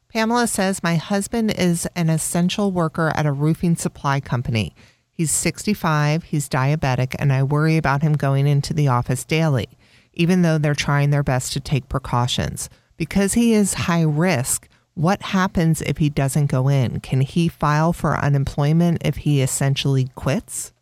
Pamela 0.09 0.47
says, 0.47 0.81
My 0.81 0.95
husband 0.95 1.51
is 1.51 1.87
an 1.95 2.09
essential 2.09 2.71
worker 2.71 3.11
at 3.15 3.27
a 3.27 3.31
roofing 3.31 3.75
supply 3.75 4.19
company. 4.19 4.73
He's 5.15 5.31
65, 5.31 6.23
he's 6.23 6.49
diabetic, 6.49 7.15
and 7.17 7.31
I 7.31 7.41
worry 7.41 7.77
about 7.77 8.01
him 8.01 8.13
going 8.13 8.47
into 8.47 8.73
the 8.73 8.89
office 8.89 9.23
daily, 9.23 9.69
even 10.13 10.41
though 10.41 10.57
they're 10.57 10.75
trying 10.75 11.09
their 11.09 11.23
best 11.23 11.53
to 11.53 11.61
take 11.61 11.87
precautions. 11.87 12.69
Because 12.97 13.33
he 13.33 13.53
is 13.53 13.73
high 13.73 14.01
risk, 14.01 14.67
what 14.93 15.21
happens 15.21 15.81
if 15.81 15.99
he 15.99 16.09
doesn't 16.09 16.47
go 16.47 16.67
in? 16.67 16.99
Can 16.99 17.21
he 17.21 17.47
file 17.47 17.93
for 17.93 18.17
unemployment 18.17 19.01
if 19.05 19.15
he 19.15 19.41
essentially 19.41 20.09
quits? 20.15 20.73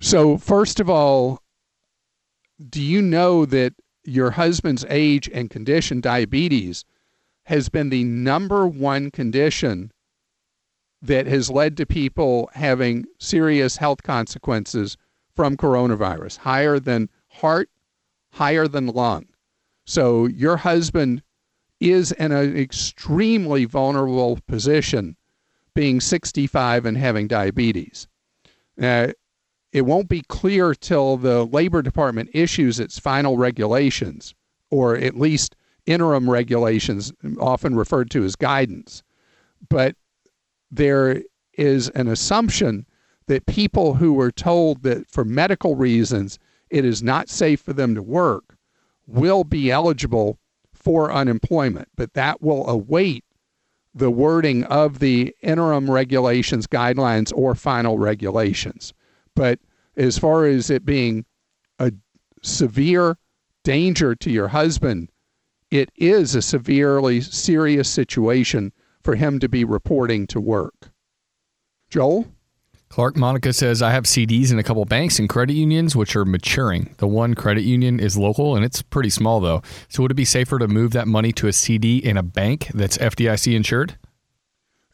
So, 0.00 0.38
first 0.38 0.80
of 0.80 0.88
all, 0.88 1.42
do 2.70 2.80
you 2.80 3.02
know 3.02 3.44
that 3.44 3.74
your 4.02 4.30
husband's 4.30 4.86
age 4.88 5.28
and 5.32 5.50
condition, 5.50 6.00
diabetes, 6.00 6.86
has 7.44 7.68
been 7.68 7.90
the 7.90 8.04
number 8.04 8.66
one 8.66 9.10
condition 9.10 9.92
that 11.02 11.26
has 11.26 11.50
led 11.50 11.76
to 11.76 11.86
people 11.86 12.50
having 12.54 13.06
serious 13.18 13.76
health 13.76 14.02
consequences 14.02 14.96
from 15.34 15.56
coronavirus, 15.56 16.38
higher 16.38 16.78
than 16.78 17.08
heart, 17.28 17.70
higher 18.32 18.68
than 18.68 18.86
lung. 18.86 19.26
So 19.84 20.26
your 20.26 20.58
husband 20.58 21.22
is 21.80 22.12
in 22.12 22.32
an 22.32 22.56
extremely 22.56 23.64
vulnerable 23.64 24.38
position 24.46 25.16
being 25.74 26.00
65 26.00 26.84
and 26.84 26.96
having 26.96 27.26
diabetes. 27.26 28.06
Now, 28.76 29.08
it 29.72 29.82
won't 29.82 30.08
be 30.08 30.22
clear 30.22 30.74
till 30.74 31.16
the 31.16 31.44
Labor 31.46 31.80
Department 31.80 32.30
issues 32.34 32.80
its 32.80 32.98
final 32.98 33.38
regulations, 33.38 34.34
or 34.70 34.96
at 34.96 35.16
least 35.16 35.56
interim 35.86 36.28
regulations, 36.28 37.12
often 37.38 37.74
referred 37.74 38.10
to 38.10 38.24
as 38.24 38.36
guidance. 38.36 39.02
But 39.68 39.96
there 40.70 41.22
is 41.54 41.88
an 41.90 42.08
assumption 42.08 42.86
that 43.26 43.46
people 43.46 43.94
who 43.94 44.12
were 44.12 44.30
told 44.30 44.82
that 44.82 45.08
for 45.08 45.24
medical 45.24 45.76
reasons 45.76 46.38
it 46.70 46.84
is 46.84 47.02
not 47.02 47.28
safe 47.28 47.60
for 47.60 47.72
them 47.72 47.94
to 47.94 48.02
work 48.02 48.56
will 49.06 49.44
be 49.44 49.70
eligible 49.70 50.38
for 50.72 51.12
unemployment, 51.12 51.88
but 51.96 52.14
that 52.14 52.40
will 52.40 52.68
await 52.68 53.24
the 53.94 54.10
wording 54.10 54.64
of 54.64 55.00
the 55.00 55.34
interim 55.42 55.90
regulations, 55.90 56.66
guidelines, 56.66 57.32
or 57.34 57.54
final 57.54 57.98
regulations. 57.98 58.94
But 59.34 59.58
as 59.96 60.16
far 60.18 60.46
as 60.46 60.70
it 60.70 60.84
being 60.84 61.24
a 61.78 61.92
severe 62.42 63.18
danger 63.64 64.14
to 64.14 64.30
your 64.30 64.48
husband, 64.48 65.10
it 65.70 65.90
is 65.96 66.34
a 66.34 66.42
severely 66.42 67.20
serious 67.20 67.88
situation 67.88 68.72
for 69.02 69.14
him 69.14 69.38
to 69.40 69.48
be 69.48 69.64
reporting 69.64 70.26
to 70.28 70.40
work. 70.40 70.90
Joel? 71.88 72.26
Clark 72.88 73.16
Monica 73.16 73.52
says, 73.52 73.82
I 73.82 73.92
have 73.92 74.02
CDs 74.04 74.50
in 74.50 74.58
a 74.58 74.64
couple 74.64 74.84
banks 74.84 75.20
and 75.20 75.28
credit 75.28 75.54
unions, 75.54 75.94
which 75.94 76.16
are 76.16 76.24
maturing. 76.24 76.92
The 76.98 77.06
one 77.06 77.34
credit 77.34 77.62
union 77.62 78.00
is 78.00 78.18
local 78.18 78.56
and 78.56 78.64
it's 78.64 78.82
pretty 78.82 79.10
small, 79.10 79.38
though. 79.38 79.62
So 79.88 80.02
would 80.02 80.10
it 80.10 80.16
be 80.16 80.24
safer 80.24 80.58
to 80.58 80.66
move 80.66 80.90
that 80.92 81.06
money 81.06 81.32
to 81.34 81.46
a 81.46 81.52
CD 81.52 81.98
in 81.98 82.16
a 82.16 82.22
bank 82.24 82.68
that's 82.74 82.98
FDIC 82.98 83.54
insured? 83.54 83.96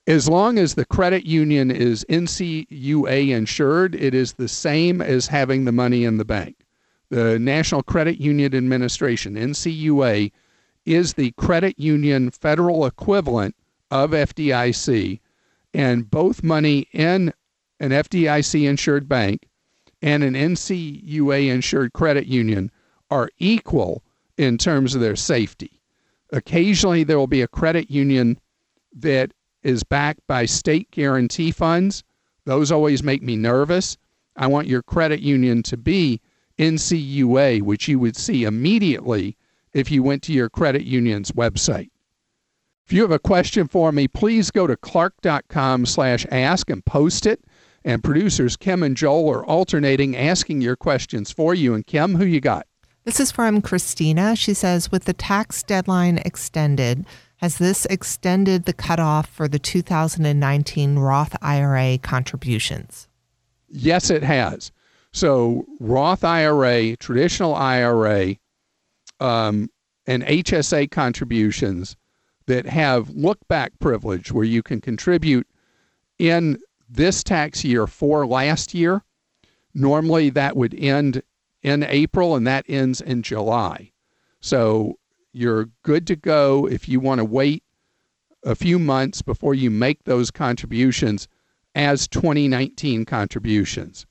As 0.07 0.29
long 0.29 0.59
as 0.59 0.75
the 0.75 0.85
credit 0.85 1.25
union 1.25 1.71
is 1.71 2.05
NCUA 2.11 3.31
insured, 3.31 3.95
it 3.95 4.15
is 4.15 4.35
the 4.35 4.47
same 4.47 5.01
as 5.01 5.27
having 5.27 5.65
the 5.65 5.73
money 5.73 6.05
in 6.05 6.19
the 6.19 6.25
bank. 6.25 6.67
The 7.09 7.39
National 7.39 7.83
Credit 7.83 8.21
Union 8.21 8.55
Administration, 8.55 9.37
NCUA, 9.37 10.33
is 10.85 11.15
the 11.15 11.33
credit 11.33 11.79
union 11.79 12.31
federal 12.31 12.85
equivalent 12.85 13.57
of 13.91 14.11
FDIC, 14.11 15.21
and 15.75 16.11
both 16.11 16.43
money 16.43 16.89
in 16.93 17.33
an 17.81 17.91
FDIC 17.91 18.69
insured 18.69 19.09
bank 19.09 19.47
and 20.03 20.23
an 20.23 20.35
NCUA 20.35 21.49
insured 21.49 21.93
credit 21.93 22.27
union 22.27 22.71
are 23.11 23.31
equal 23.39 24.03
in 24.37 24.59
terms 24.59 24.95
of 24.95 25.01
their 25.01 25.17
safety. 25.17 25.81
Occasionally, 26.33 27.05
there 27.05 27.19
will 27.19 27.27
be 27.27 27.43
a 27.43 27.49
credit 27.49 27.91
union 27.91 28.39
that 28.95 29.33
is 29.63 29.85
backed 29.85 30.27
by 30.27 30.47
state 30.47 30.91
guarantee 30.91 31.51
funds. 31.51 32.03
Those 32.45 32.71
always 32.73 33.03
make 33.03 33.23
me 33.23 33.37
nervous. 33.37 33.97
I 34.37 34.47
want 34.47 34.69
your 34.69 34.83
credit 34.83 35.21
union 35.21 35.63
to 35.65 35.77
be 35.77 36.21
NCUA, 36.59 37.63
which 37.63 37.89
you 37.89 37.99
would 37.99 38.17
see 38.17 38.45
immediately 38.45 39.37
if 39.73 39.91
you 39.91 40.03
went 40.03 40.23
to 40.25 40.33
your 40.33 40.49
credit 40.49 40.85
union's 40.85 41.33
website. 41.33 41.91
If 42.87 42.93
you 42.93 43.03
have 43.03 43.11
a 43.11 43.19
question 43.19 43.67
for 43.67 43.91
me, 43.91 44.07
please 44.07 44.53
go 44.53 44.69
to 44.69 44.77
clark.com 44.77 45.87
slash 45.87 46.25
ask 46.31 46.71
and 46.71 46.85
post 46.85 47.27
it. 47.27 47.43
And 47.85 48.03
producers 48.03 48.57
Kim 48.57 48.85
and 48.85 48.97
Joel 48.97 49.29
are 49.33 49.45
alternating 49.45 50.17
asking 50.17 50.61
your 50.61 50.77
questions 50.77 51.33
for 51.33 51.53
you. 51.53 51.75
And 51.75 51.85
Kim, 51.85 52.15
who 52.15 52.25
you 52.25 52.41
got? 52.41 52.65
This 53.03 53.19
is 53.19 53.33
from 53.33 53.61
Christina. 53.61 54.37
She 54.37 54.55
says, 54.55 54.93
with 54.93 55.05
the 55.05 55.13
tax 55.13 55.65
deadline 55.65 56.19
extended, 56.19 57.05
has 57.39 57.59
this 57.59 57.87
extended 57.87 58.67
the 58.67 58.73
cutoff 58.73 59.29
for 59.29 59.49
the 59.49 59.59
2019 59.59 61.01
Roth 61.01 61.37
IRA 61.43 61.99
contributions? 61.99 63.09
Yes, 63.69 64.11
it 64.11 64.23
has. 64.23 64.71
So, 65.13 65.67
Roth 65.81 66.23
IRA, 66.23 66.95
traditional 66.97 67.57
IRA, 67.57 68.37
um, 69.19 69.71
and 70.07 70.23
HSA 70.23 70.93
contributions 70.93 71.97
that 72.47 72.67
have 72.67 73.11
look 73.11 73.39
back 73.49 73.73
privilege 73.79 74.33
where 74.33 74.45
you 74.45 74.63
can 74.63 74.81
contribute 74.81 75.47
in 76.19 76.59
this 76.89 77.23
tax 77.23 77.65
year 77.65 77.87
for 77.87 78.27
last 78.27 78.75
year. 78.75 79.03
Normally, 79.75 80.31
that 80.31 80.57
would 80.57 80.75
end 80.75 81.23
in 81.63 81.83
April 81.83 82.37
and 82.37 82.47
that 82.47 82.65
ends 82.69 83.01
in 83.01 83.23
July. 83.23 83.93
So 84.41 84.99
you're 85.33 85.69
good 85.83 86.07
to 86.07 86.17
go 86.17 86.67
if 86.67 86.89
you 86.89 87.01
want 87.01 87.19
to 87.19 87.25
wait 87.25 87.63
a 88.45 88.55
few 88.55 88.79
months 88.79 89.21
before 89.21 89.55
you 89.55 89.71
make 89.71 90.05
those 90.05 90.31
contributions 90.31 91.27
as 91.75 92.09
2019 92.09 93.05
contributions. 93.05 94.07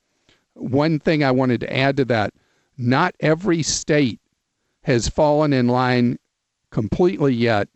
One 0.54 1.00
thing 1.00 1.24
I 1.24 1.30
wanted 1.30 1.60
to 1.60 1.76
add 1.76 1.96
to 1.96 2.04
that 2.06 2.34
not 2.78 3.14
every 3.20 3.62
state 3.62 4.20
has 4.82 5.08
fallen 5.08 5.52
in 5.52 5.66
line 5.66 6.18
completely 6.70 7.34
yet 7.34 7.68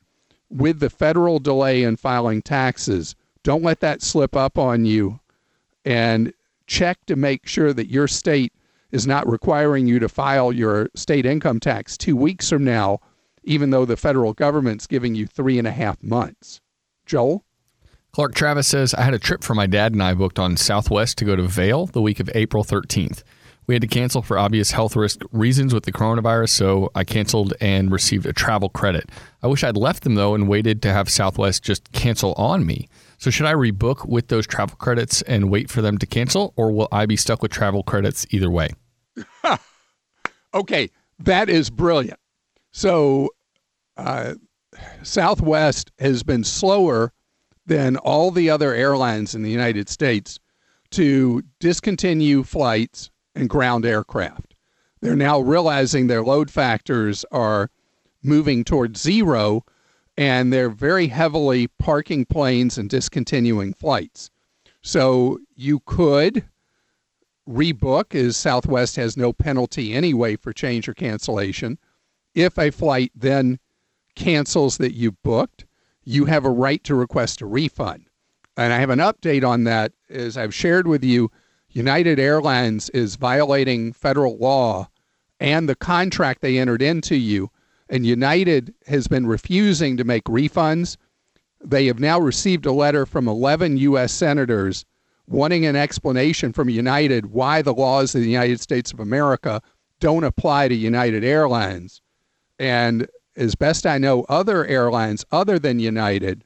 with 0.50 0.80
the 0.80 0.90
federal 0.90 1.38
delay 1.38 1.82
in 1.82 1.96
filing 1.96 2.42
taxes 2.42 3.14
don't 3.42 3.62
let 3.62 3.80
that 3.80 4.02
slip 4.02 4.36
up 4.36 4.58
on 4.58 4.84
you 4.84 5.20
and 5.84 6.32
check 6.66 7.04
to 7.06 7.16
make 7.16 7.46
sure 7.46 7.72
that 7.72 7.90
your 7.90 8.06
state 8.06 8.52
is 8.92 9.06
not 9.06 9.28
requiring 9.28 9.86
you 9.86 9.98
to 9.98 10.08
file 10.08 10.52
your 10.52 10.88
state 10.94 11.24
income 11.24 11.60
tax 11.60 11.96
two 11.96 12.16
weeks 12.16 12.50
from 12.50 12.64
now, 12.64 13.00
even 13.44 13.70
though 13.70 13.84
the 13.84 13.96
federal 13.96 14.32
government's 14.32 14.86
giving 14.86 15.14
you 15.14 15.26
three 15.26 15.58
and 15.58 15.66
a 15.66 15.72
half 15.72 16.02
months. 16.02 16.60
Joel? 17.06 17.44
Clark 18.12 18.34
Travis 18.34 18.66
says, 18.66 18.92
I 18.94 19.02
had 19.02 19.14
a 19.14 19.18
trip 19.18 19.44
for 19.44 19.54
my 19.54 19.66
dad 19.66 19.92
and 19.92 20.02
I 20.02 20.14
booked 20.14 20.38
on 20.38 20.56
Southwest 20.56 21.16
to 21.18 21.24
go 21.24 21.36
to 21.36 21.44
Vail 21.44 21.86
the 21.86 22.02
week 22.02 22.20
of 22.20 22.28
April 22.34 22.64
13th. 22.64 23.22
We 23.70 23.74
had 23.76 23.83
to 23.83 23.87
cancel 23.87 24.20
for 24.20 24.37
obvious 24.37 24.72
health 24.72 24.96
risk 24.96 25.22
reasons 25.30 25.72
with 25.72 25.85
the 25.85 25.92
coronavirus, 25.92 26.48
so 26.48 26.90
I 26.96 27.04
canceled 27.04 27.54
and 27.61 27.92
received 27.92 28.26
a 28.26 28.33
travel 28.33 28.68
credit. 28.68 29.09
I 29.44 29.46
wish 29.46 29.62
I'd 29.62 29.76
left 29.76 30.02
them 30.02 30.16
though 30.16 30.35
and 30.35 30.48
waited 30.48 30.83
to 30.83 30.92
have 30.92 31.09
Southwest 31.09 31.62
just 31.62 31.92
cancel 31.92 32.33
on 32.33 32.66
me. 32.66 32.88
So 33.18 33.30
should 33.30 33.46
I 33.46 33.52
rebook 33.52 34.09
with 34.09 34.26
those 34.26 34.44
travel 34.44 34.74
credits 34.74 35.22
and 35.22 35.52
wait 35.52 35.70
for 35.70 35.83
them 35.83 35.98
to 35.98 36.06
cancel, 36.06 36.52
or 36.56 36.72
will 36.72 36.88
I 36.90 37.06
be 37.06 37.14
stuck 37.14 37.42
with 37.42 37.52
travel 37.52 37.85
credits 37.85 38.26
either 38.30 38.50
way? 38.50 38.70
okay, 40.52 40.90
that 41.20 41.48
is 41.48 41.70
brilliant. 41.70 42.18
So 42.72 43.28
uh, 43.96 44.35
Southwest 45.04 45.92
has 46.00 46.24
been 46.24 46.42
slower 46.42 47.12
than 47.66 47.98
all 47.98 48.33
the 48.33 48.50
other 48.50 48.74
airlines 48.74 49.37
in 49.37 49.44
the 49.44 49.50
United 49.52 49.88
States 49.88 50.40
to 50.90 51.44
discontinue 51.61 52.42
flights 52.42 53.12
and 53.35 53.49
ground 53.49 53.85
aircraft. 53.85 54.55
They're 55.01 55.16
now 55.16 55.40
realizing 55.40 56.07
their 56.07 56.23
load 56.23 56.51
factors 56.51 57.25
are 57.33 57.71
moving 58.23 58.64
towards 58.64 59.01
zero 59.01 59.64
and 60.16 60.53
they're 60.53 60.71
very 60.71 61.07
heavily 61.07 61.69
parking 61.79 62.27
planes 62.27 62.77
and 62.77 62.90
discontinuing 62.90 63.73
flights. 63.73 64.31
So 64.83 65.38
you 65.55 65.81
could 65.81 66.45
rebook, 67.49 68.14
as 68.14 68.37
Southwest 68.37 68.97
has 68.97 69.16
no 69.16 69.33
penalty 69.33 69.95
anyway 69.95 70.37
for 70.37 70.53
change 70.53 70.88
or 70.88 70.95
cancellation. 70.95 71.79
If 72.35 72.59
a 72.59 72.71
flight 72.71 73.12
then 73.14 73.59
cancels 74.14 74.79
that 74.79 74.95
you 74.95 75.12
booked, 75.12 75.64
you 76.05 76.27
have 76.27 76.45
a 76.45 76.51
right 76.51 76.83
to 76.85 76.95
request 76.95 77.40
a 77.40 77.47
refund. 77.47 78.07
And 78.57 78.73
I 78.73 78.79
have 78.79 78.90
an 78.90 78.99
update 78.99 79.47
on 79.47 79.64
that. 79.64 79.93
As 80.09 80.37
I've 80.37 80.55
shared 80.55 80.87
with 80.87 81.03
you, 81.05 81.31
United 81.72 82.18
Airlines 82.18 82.90
is 82.90 83.16
violating 83.16 83.92
federal 83.92 84.37
law 84.38 84.88
and 85.38 85.68
the 85.68 85.76
contract 85.76 86.42
they 86.42 86.59
entered 86.59 86.83
into 86.83 87.16
you 87.16 87.50
and 87.88 88.06
United 88.06 88.72
has 88.87 89.09
been 89.09 89.26
refusing 89.26 89.96
to 89.96 90.04
make 90.04 90.24
refunds. 90.24 90.96
They 91.62 91.87
have 91.87 91.98
now 91.98 92.18
received 92.18 92.64
a 92.66 92.72
letter 92.72 93.04
from 93.04 93.28
11 93.28 93.76
U.S. 93.78 94.12
senators 94.12 94.85
wanting 95.26 95.66
an 95.66 95.76
explanation 95.76 96.52
from 96.52 96.68
United 96.68 97.26
why 97.26 97.62
the 97.62 97.74
laws 97.74 98.14
of 98.14 98.22
the 98.22 98.30
United 98.30 98.61
States 98.61 98.92
of 98.92 99.00
America 99.00 99.61
don't 99.98 100.24
apply 100.24 100.68
to 100.68 100.74
United 100.74 101.24
Airlines. 101.24 102.00
And 102.59 103.06
as 103.37 103.54
best 103.54 103.87
I 103.87 103.98
know, 103.98 104.24
other 104.28 104.64
airlines 104.66 105.24
other 105.30 105.59
than 105.59 105.78
United 105.78 106.45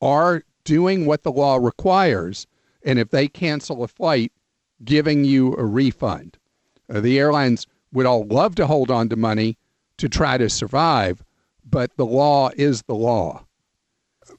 are 0.00 0.44
doing 0.64 1.06
what 1.06 1.22
the 1.22 1.32
law 1.32 1.56
requires. 1.56 2.46
And 2.84 2.98
if 2.98 3.10
they 3.10 3.28
cancel 3.28 3.82
a 3.82 3.88
flight, 3.88 4.32
giving 4.84 5.24
you 5.24 5.54
a 5.56 5.64
refund. 5.64 6.38
Uh, 6.88 7.00
the 7.00 7.18
airlines 7.18 7.66
would 7.92 8.06
all 8.06 8.26
love 8.26 8.54
to 8.56 8.66
hold 8.66 8.90
on 8.90 9.08
to 9.08 9.16
money 9.16 9.56
to 9.98 10.08
try 10.08 10.36
to 10.36 10.50
survive, 10.50 11.22
but 11.64 11.96
the 11.96 12.06
law 12.06 12.50
is 12.56 12.82
the 12.82 12.94
law. 12.94 13.44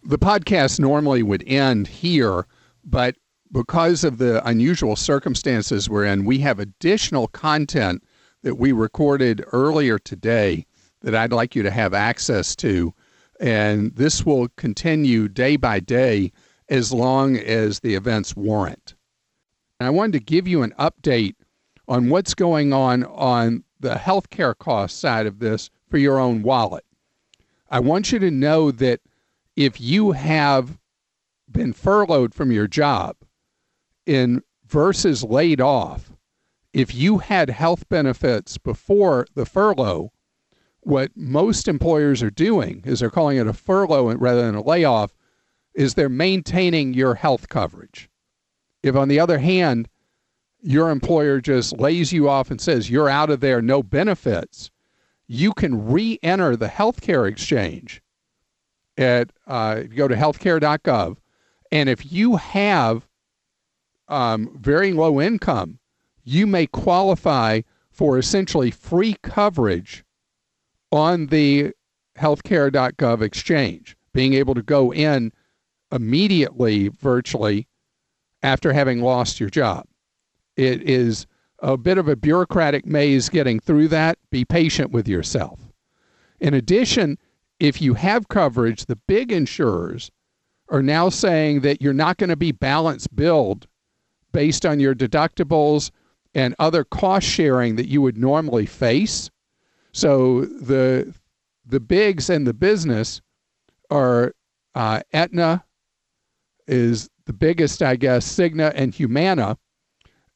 The 0.04 0.20
podcast 0.20 0.80
normally 0.80 1.24
would 1.24 1.44
end 1.48 1.88
here, 1.88 2.46
but 2.84 3.16
because 3.52 4.04
of 4.04 4.18
the 4.18 4.46
unusual 4.48 4.96
circumstances 4.96 5.90
we're 5.90 6.06
in, 6.06 6.26
we 6.26 6.40
have 6.40 6.60
additional 6.60 7.28
content 7.28 8.04
that 8.44 8.56
we 8.56 8.72
recorded 8.72 9.44
earlier 9.52 9.98
today 9.98 10.66
that 11.02 11.16
I'd 11.16 11.32
like 11.32 11.56
you 11.56 11.64
to 11.64 11.72
have 11.72 11.94
access 11.94 12.56
to. 12.58 12.94
And 13.40 13.96
this 13.96 14.26
will 14.26 14.50
continue 14.58 15.28
day 15.28 15.56
by 15.56 15.80
day 15.80 16.32
as 16.70 16.92
long 16.92 17.38
as 17.38 17.80
the 17.80 17.96
events 17.96 18.36
warrant. 18.36 18.96
And 19.80 19.88
I 19.88 19.92
wanted 19.92 20.14
to 20.14 20.20
give 20.20 20.48
you 20.48 20.64
an 20.64 20.74
update 20.80 21.36
on 21.88 22.10
what's 22.10 22.34
going 22.34 22.74
on 22.74 23.04
on 23.06 23.64
the 23.80 23.96
healthcare 23.96 24.58
cost 24.58 25.00
side 25.00 25.26
of 25.26 25.40
this 25.40 25.70
for 25.90 25.98
your 25.98 26.20
own 26.20 26.42
wallet. 26.42 26.84
I 27.70 27.80
want 27.80 28.12
you 28.12 28.20
to 28.20 28.32
know 28.32 28.72
that 28.72 29.02
if 29.56 29.80
you 29.80 30.12
have 30.12 30.78
been 31.50 31.74
furloughed 31.74 32.34
from 32.34 32.52
your 32.52 32.68
job 32.68 33.16
in 34.06 34.42
versus 34.66 35.24
laid 35.24 35.62
off, 35.62 36.12
if 36.74 36.94
you 36.94 37.20
had 37.20 37.50
health 37.50 37.88
benefits 37.90 38.58
before 38.58 39.28
the 39.36 39.46
furlough, 39.46 40.12
what 40.82 41.12
most 41.16 41.68
employers 41.68 42.24
are 42.24 42.32
doing 42.32 42.82
is 42.86 43.00
they're 43.00 43.10
calling 43.10 43.38
it 43.38 43.48
a 43.48 43.54
furlough 43.54 44.14
rather 44.16 44.42
than 44.42 44.56
a 44.56 44.64
layoff, 44.64 45.14
is 45.74 45.94
they're 45.94 46.10
maintaining 46.10 46.94
your 46.94 47.16
health 47.16 47.50
coverage. 47.50 48.10
If, 48.88 48.96
on 48.96 49.08
the 49.08 49.20
other 49.20 49.38
hand, 49.38 49.88
your 50.62 50.90
employer 50.90 51.40
just 51.40 51.78
lays 51.78 52.12
you 52.12 52.30
off 52.30 52.50
and 52.50 52.60
says 52.60 52.90
you're 52.90 53.10
out 53.10 53.30
of 53.30 53.40
there, 53.40 53.62
no 53.62 53.84
benefits, 53.84 54.72
you 55.28 55.54
can 55.54 55.88
re 55.88 56.20
enter 56.24 56.56
the 56.56 56.68
healthcare 56.68 57.30
exchange 57.30 58.02
at 58.98 59.32
uh, 59.46 59.82
go 59.96 60.08
to 60.08 60.16
healthcare.gov. 60.16 61.18
And 61.72 61.90
if 61.90 62.12
you 62.12 62.38
have 62.38 63.08
um, 64.08 64.58
very 64.60 64.94
low 64.94 65.22
income, 65.22 65.80
you 66.24 66.48
may 66.48 66.68
qualify 66.68 67.62
for 67.92 68.18
essentially 68.18 68.72
free 68.72 69.16
coverage 69.22 70.04
on 70.92 71.28
the 71.28 71.74
healthcare.gov 72.18 73.22
exchange, 73.22 73.98
being 74.14 74.34
able 74.34 74.56
to 74.56 74.64
go 74.64 74.94
in 74.94 75.32
immediately, 75.92 76.88
virtually, 76.88 77.68
after 78.44 78.74
having 78.74 79.02
lost 79.02 79.40
your 79.40 79.50
job. 79.50 79.86
It 80.56 80.82
is 80.84 81.26
a 81.60 81.78
bit 81.78 81.98
of 81.98 82.08
a 82.08 82.16
bureaucratic 82.16 82.86
maze 82.86 83.30
getting 83.30 83.60
through 83.60 83.88
that. 83.90 84.18
Be 84.30 84.46
patient 84.46 84.92
with 84.92 85.08
yourself. 85.08 85.60
In 86.40 86.54
addition, 86.54 87.18
if 87.60 87.82
you 87.82 87.96
have 87.96 88.28
coverage, 88.28 88.86
the 88.86 88.96
big 89.08 89.32
insurers 89.32 90.12
are 90.70 90.84
now 90.84 91.10
saying 91.10 91.62
that 91.62 91.82
you're 91.82 91.94
not 91.94 92.18
going 92.18 92.30
to 92.30 92.36
be 92.36 92.52
balance 92.52 93.08
billed 93.08 93.68
based 94.32 94.66
on 94.66 94.80
your 94.80 94.94
deductibles 94.94 95.92
and 96.36 96.54
other 96.60 96.84
cost 96.84 97.28
sharing 97.28 97.76
that 97.78 97.88
you 97.88 98.02
would 98.02 98.18
normally 98.18 98.66
face. 98.66 99.30
So 99.92 100.46
the 100.46 101.14
the 101.66 101.80
bigs 101.80 102.30
and 102.30 102.46
the 102.46 102.54
business 102.54 103.22
are 103.90 104.34
uh, 104.76 105.02
Aetna 105.12 105.66
is 106.68 107.10
the 107.28 107.34
biggest, 107.34 107.84
I 107.84 107.96
guess, 107.98 108.26
Cigna 108.26 108.72
and 108.74 108.96
Humana, 108.96 109.58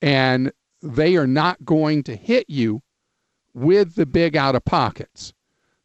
and 0.02 0.52
they 0.82 1.16
are 1.16 1.28
not 1.28 1.64
going 1.66 2.04
to 2.04 2.16
hit 2.16 2.46
you 2.50 2.82
with 3.54 3.96
the 3.96 4.06
big 4.06 4.36
out 4.36 4.56
of 4.56 4.66
pockets. 4.66 5.34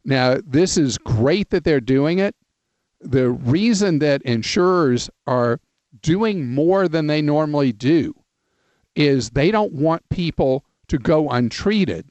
Now, 0.05 0.37
this 0.45 0.77
is 0.77 0.97
great 0.97 1.49
that 1.49 1.63
they're 1.63 1.81
doing 1.81 2.19
it. 2.19 2.35
The 3.01 3.29
reason 3.29 3.99
that 3.99 4.21
insurers 4.23 5.09
are 5.25 5.59
doing 6.01 6.53
more 6.53 6.87
than 6.87 7.07
they 7.07 7.21
normally 7.21 7.71
do 7.71 8.13
is 8.95 9.29
they 9.29 9.51
don't 9.51 9.73
want 9.73 10.09
people 10.09 10.65
to 10.87 10.97
go 10.97 11.29
untreated 11.29 12.09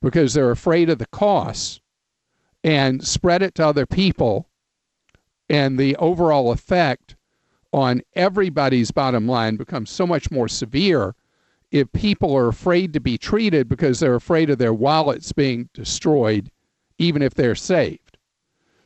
because 0.00 0.34
they're 0.34 0.50
afraid 0.50 0.90
of 0.90 0.98
the 0.98 1.06
costs 1.06 1.80
and 2.62 3.06
spread 3.06 3.42
it 3.42 3.54
to 3.54 3.66
other 3.66 3.86
people 3.86 4.48
and 5.48 5.78
the 5.78 5.96
overall 5.96 6.52
effect 6.52 7.16
on 7.72 8.02
everybody's 8.14 8.90
bottom 8.90 9.26
line 9.26 9.56
becomes 9.56 9.90
so 9.90 10.06
much 10.06 10.30
more 10.30 10.48
severe 10.48 11.14
if 11.70 11.90
people 11.92 12.36
are 12.36 12.48
afraid 12.48 12.92
to 12.92 13.00
be 13.00 13.16
treated 13.16 13.68
because 13.68 14.00
they're 14.00 14.16
afraid 14.16 14.50
of 14.50 14.58
their 14.58 14.74
wallets 14.74 15.32
being 15.32 15.68
destroyed, 15.72 16.50
even 16.98 17.22
if 17.22 17.34
they're 17.34 17.54
saved. 17.54 18.18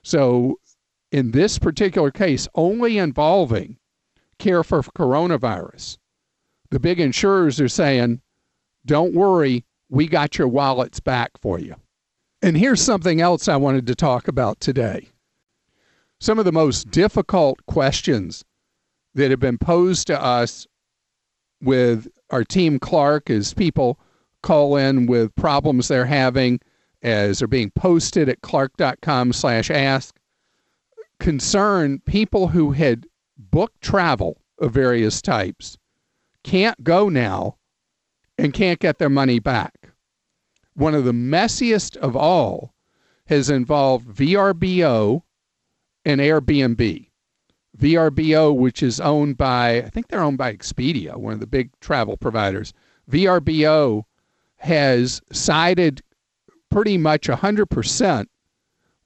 So, 0.02 0.58
in 1.10 1.30
this 1.30 1.58
particular 1.58 2.10
case, 2.10 2.46
only 2.54 2.98
involving 2.98 3.78
care 4.38 4.62
for 4.62 4.82
coronavirus, 4.82 5.96
the 6.70 6.80
big 6.80 7.00
insurers 7.00 7.60
are 7.60 7.68
saying, 7.68 8.20
don't 8.84 9.14
worry, 9.14 9.64
we 9.88 10.06
got 10.06 10.36
your 10.36 10.48
wallets 10.48 11.00
back 11.00 11.30
for 11.40 11.58
you. 11.58 11.76
And 12.42 12.56
here's 12.56 12.82
something 12.82 13.20
else 13.20 13.48
I 13.48 13.56
wanted 13.56 13.86
to 13.86 13.94
talk 13.94 14.28
about 14.28 14.60
today. 14.60 15.08
Some 16.20 16.38
of 16.38 16.44
the 16.44 16.52
most 16.52 16.90
difficult 16.90 17.64
questions 17.66 18.44
that 19.14 19.30
have 19.30 19.40
been 19.40 19.58
posed 19.58 20.06
to 20.08 20.20
us 20.20 20.66
with 21.62 22.08
our 22.30 22.44
team 22.44 22.78
Clark 22.78 23.30
as 23.30 23.54
people 23.54 23.98
call 24.42 24.76
in 24.76 25.06
with 25.06 25.34
problems 25.36 25.88
they're 25.88 26.04
having 26.04 26.60
as 27.02 27.38
they're 27.38 27.48
being 27.48 27.70
posted 27.70 28.28
at 28.28 28.40
clark.com 28.40 29.32
slash 29.32 29.70
ask 29.70 30.14
concern 31.18 32.00
people 32.00 32.48
who 32.48 32.72
had 32.72 33.06
booked 33.38 33.80
travel 33.80 34.40
of 34.58 34.72
various 34.72 35.22
types 35.22 35.78
can't 36.42 36.82
go 36.84 37.08
now 37.08 37.56
and 38.36 38.52
can't 38.52 38.80
get 38.80 38.98
their 38.98 39.10
money 39.10 39.38
back. 39.38 39.90
One 40.74 40.94
of 40.94 41.04
the 41.04 41.12
messiest 41.12 41.96
of 41.96 42.16
all 42.16 42.74
has 43.26 43.48
involved 43.48 44.08
VRBO 44.08 45.22
and 46.04 46.20
Airbnb. 46.20 47.08
VRBO, 47.78 48.54
which 48.54 48.82
is 48.82 49.00
owned 49.00 49.36
by, 49.36 49.78
I 49.78 49.88
think 49.88 50.08
they're 50.08 50.22
owned 50.22 50.38
by 50.38 50.52
Expedia, 50.52 51.16
one 51.16 51.32
of 51.32 51.40
the 51.40 51.46
big 51.46 51.70
travel 51.80 52.16
providers. 52.16 52.72
VRBO 53.10 54.04
has 54.56 55.20
sided 55.32 56.02
pretty 56.70 56.96
much 56.96 57.28
100% 57.28 58.26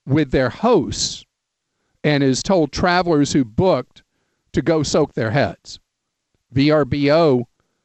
with 0.07 0.31
their 0.31 0.51
hosts 0.51 1.25
and 2.05 2.23
has 2.23 2.43
told 2.43 2.73
travelers 2.73 3.33
who 3.33 3.45
booked 3.45 4.03
to 4.53 4.63
go 4.63 4.83
soak 4.83 5.15
their 5.15 5.31
heads. 5.31 5.81
VRBO 6.55 7.45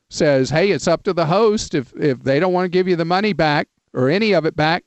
says, 0.09 0.49
hey, 0.49 0.71
it's 0.71 0.87
up 0.87 1.03
to 1.03 1.13
the 1.13 1.25
host. 1.25 1.73
If, 1.73 1.93
if 1.95 2.23
they 2.23 2.39
don't 2.39 2.53
want 2.53 2.65
to 2.65 2.69
give 2.69 2.87
you 2.87 2.95
the 2.95 3.05
money 3.05 3.33
back 3.33 3.67
or 3.93 4.09
any 4.09 4.33
of 4.33 4.45
it 4.45 4.55
back, 4.55 4.83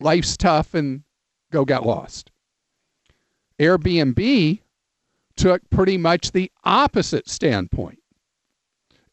life's 0.00 0.36
tough 0.36 0.74
and 0.74 1.02
go 1.50 1.64
get 1.64 1.86
lost. 1.86 2.30
Airbnb 3.58 4.60
took 5.38 5.62
pretty 5.70 5.96
much 5.96 6.32
the 6.32 6.50
opposite 6.64 7.28
standpoint 7.28 8.00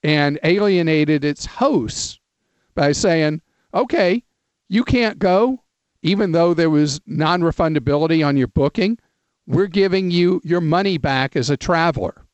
and 0.04 0.40
alienated 0.44 1.24
its 1.24 1.46
hosts 1.46 2.20
by 2.74 2.92
saying, 2.92 3.42
okay, 3.74 4.24
you 4.68 4.84
can't 4.84 5.20
go, 5.20 5.64
even 6.02 6.32
though 6.32 6.54
there 6.54 6.70
was 6.70 7.00
non 7.06 7.42
refundability 7.42 8.26
on 8.26 8.36
your 8.36 8.48
booking. 8.48 8.98
We're 9.48 9.68
giving 9.68 10.10
you 10.10 10.42
your 10.44 10.62
money 10.62 10.98
back 10.98 11.36
as 11.36 11.50
a 11.50 11.58
traveler. 11.58 12.26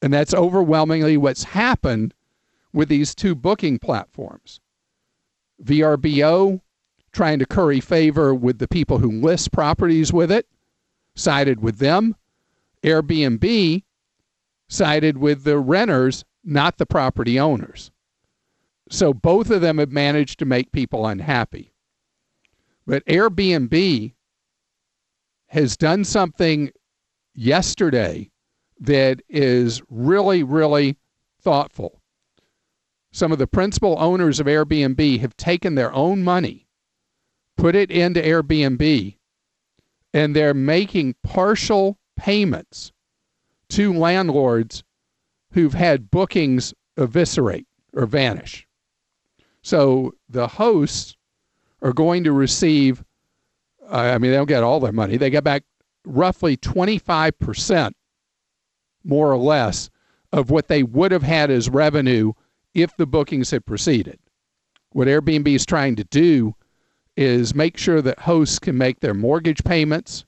And 0.00 0.12
that's 0.12 0.32
overwhelmingly 0.32 1.16
what's 1.16 1.42
happened 1.42 2.14
with 2.72 2.88
these 2.88 3.14
two 3.14 3.34
booking 3.34 3.78
platforms. 3.80 4.60
VRBO 5.64 6.60
trying 7.12 7.38
to 7.38 7.46
curry 7.46 7.80
favor 7.80 8.34
with 8.34 8.58
the 8.58 8.68
people 8.68 8.98
who 8.98 9.10
list 9.10 9.50
properties 9.50 10.12
with 10.12 10.30
it, 10.30 10.46
sided 11.16 11.60
with 11.60 11.78
them. 11.78 12.14
Airbnb 12.86 13.82
sided 14.68 15.18
with 15.18 15.44
the 15.44 15.58
renters, 15.58 16.24
not 16.44 16.78
the 16.78 16.86
property 16.86 17.38
owners. 17.38 17.90
So 18.88 19.12
both 19.12 19.50
of 19.50 19.60
them 19.60 19.78
have 19.78 19.90
managed 19.90 20.38
to 20.38 20.44
make 20.44 20.70
people 20.70 21.06
unhappy. 21.06 21.72
But 22.86 23.04
Airbnb 23.06 24.14
has 25.48 25.76
done 25.76 26.04
something 26.04 26.70
yesterday 27.34 28.30
that 28.80 29.20
is 29.28 29.82
really, 29.90 30.44
really 30.44 30.96
thoughtful. 31.40 32.00
Some 33.10 33.32
of 33.32 33.38
the 33.38 33.46
principal 33.46 33.96
owners 33.98 34.38
of 34.38 34.46
Airbnb 34.46 35.20
have 35.20 35.36
taken 35.36 35.74
their 35.74 35.92
own 35.92 36.22
money, 36.22 36.68
put 37.56 37.74
it 37.74 37.90
into 37.90 38.20
Airbnb, 38.20 39.16
and 40.12 40.36
they're 40.36 40.54
making 40.54 41.16
partial 41.24 41.98
payments 42.16 42.92
to 43.70 43.92
landlords 43.92 44.82
who've 45.52 45.74
had 45.74 46.10
bookings 46.10 46.74
eviscerate 46.96 47.66
or 47.92 48.06
vanish. 48.06 48.66
So 49.62 50.14
the 50.28 50.46
hosts 50.46 51.16
are 51.82 51.92
going 51.92 52.24
to 52.24 52.32
receive, 52.32 53.04
uh, 53.90 53.96
I 53.96 54.18
mean, 54.18 54.30
they 54.30 54.36
don't 54.36 54.46
get 54.46 54.62
all 54.62 54.80
their 54.80 54.92
money, 54.92 55.16
they 55.16 55.30
get 55.30 55.44
back 55.44 55.64
roughly 56.04 56.56
25%, 56.56 57.92
more 59.04 59.32
or 59.32 59.38
less, 59.38 59.90
of 60.32 60.50
what 60.50 60.68
they 60.68 60.82
would 60.82 61.12
have 61.12 61.22
had 61.22 61.50
as 61.50 61.68
revenue 61.68 62.32
if 62.74 62.96
the 62.96 63.06
bookings 63.06 63.50
had 63.50 63.66
proceeded. 63.66 64.18
What 64.92 65.08
Airbnb 65.08 65.48
is 65.48 65.66
trying 65.66 65.96
to 65.96 66.04
do 66.04 66.54
is 67.16 67.54
make 67.54 67.76
sure 67.76 68.02
that 68.02 68.20
hosts 68.20 68.58
can 68.58 68.76
make 68.76 69.00
their 69.00 69.14
mortgage 69.14 69.64
payments 69.64 70.24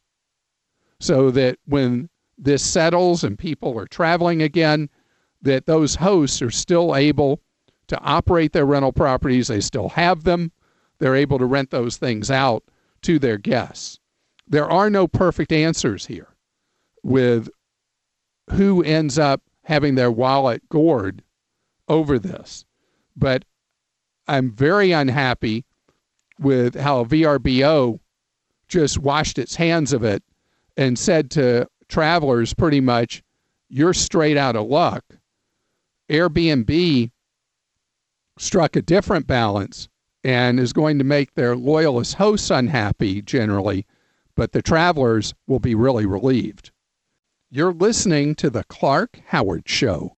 so 1.00 1.30
that 1.30 1.58
when 1.66 2.08
this 2.36 2.64
settles 2.64 3.24
and 3.24 3.38
people 3.38 3.78
are 3.78 3.86
traveling 3.86 4.42
again, 4.42 4.88
that 5.42 5.66
those 5.66 5.94
hosts 5.94 6.42
are 6.42 6.50
still 6.50 6.94
able 6.96 7.40
to 7.88 7.98
operate 8.00 8.52
their 8.52 8.66
rental 8.66 8.92
properties. 8.92 9.48
They 9.48 9.60
still 9.60 9.88
have 9.90 10.24
them. 10.24 10.52
They're 10.98 11.16
able 11.16 11.38
to 11.38 11.46
rent 11.46 11.70
those 11.70 11.96
things 11.96 12.30
out 12.30 12.64
to 13.02 13.18
their 13.18 13.38
guests. 13.38 13.98
There 14.46 14.70
are 14.70 14.90
no 14.90 15.06
perfect 15.06 15.52
answers 15.52 16.06
here 16.06 16.28
with 17.02 17.48
who 18.50 18.82
ends 18.82 19.18
up 19.18 19.42
having 19.64 19.94
their 19.94 20.10
wallet 20.10 20.68
gored 20.68 21.22
over 21.86 22.18
this. 22.18 22.64
But 23.16 23.44
I'm 24.26 24.50
very 24.50 24.92
unhappy 24.92 25.64
with 26.38 26.74
how 26.74 27.04
VRBO 27.04 28.00
just 28.68 28.98
washed 28.98 29.38
its 29.38 29.56
hands 29.56 29.92
of 29.92 30.04
it 30.04 30.22
and 30.78 30.98
said 30.98 31.30
to 31.32 31.68
travelers 31.88 32.54
pretty 32.54 32.80
much, 32.80 33.22
you're 33.68 33.92
straight 33.92 34.38
out 34.38 34.56
of 34.56 34.68
luck. 34.68 35.04
Airbnb 36.08 37.10
struck 38.38 38.76
a 38.76 38.82
different 38.82 39.26
balance 39.26 39.88
and 40.22 40.60
is 40.60 40.72
going 40.72 40.98
to 40.98 41.04
make 41.04 41.34
their 41.34 41.56
loyalist 41.56 42.14
hosts 42.14 42.50
unhappy 42.50 43.20
generally, 43.20 43.84
but 44.36 44.52
the 44.52 44.62
travelers 44.62 45.34
will 45.48 45.58
be 45.58 45.74
really 45.74 46.06
relieved. 46.06 46.70
You're 47.50 47.72
listening 47.72 48.34
to 48.36 48.48
The 48.48 48.64
Clark 48.64 49.20
Howard 49.26 49.68
Show. 49.68 50.17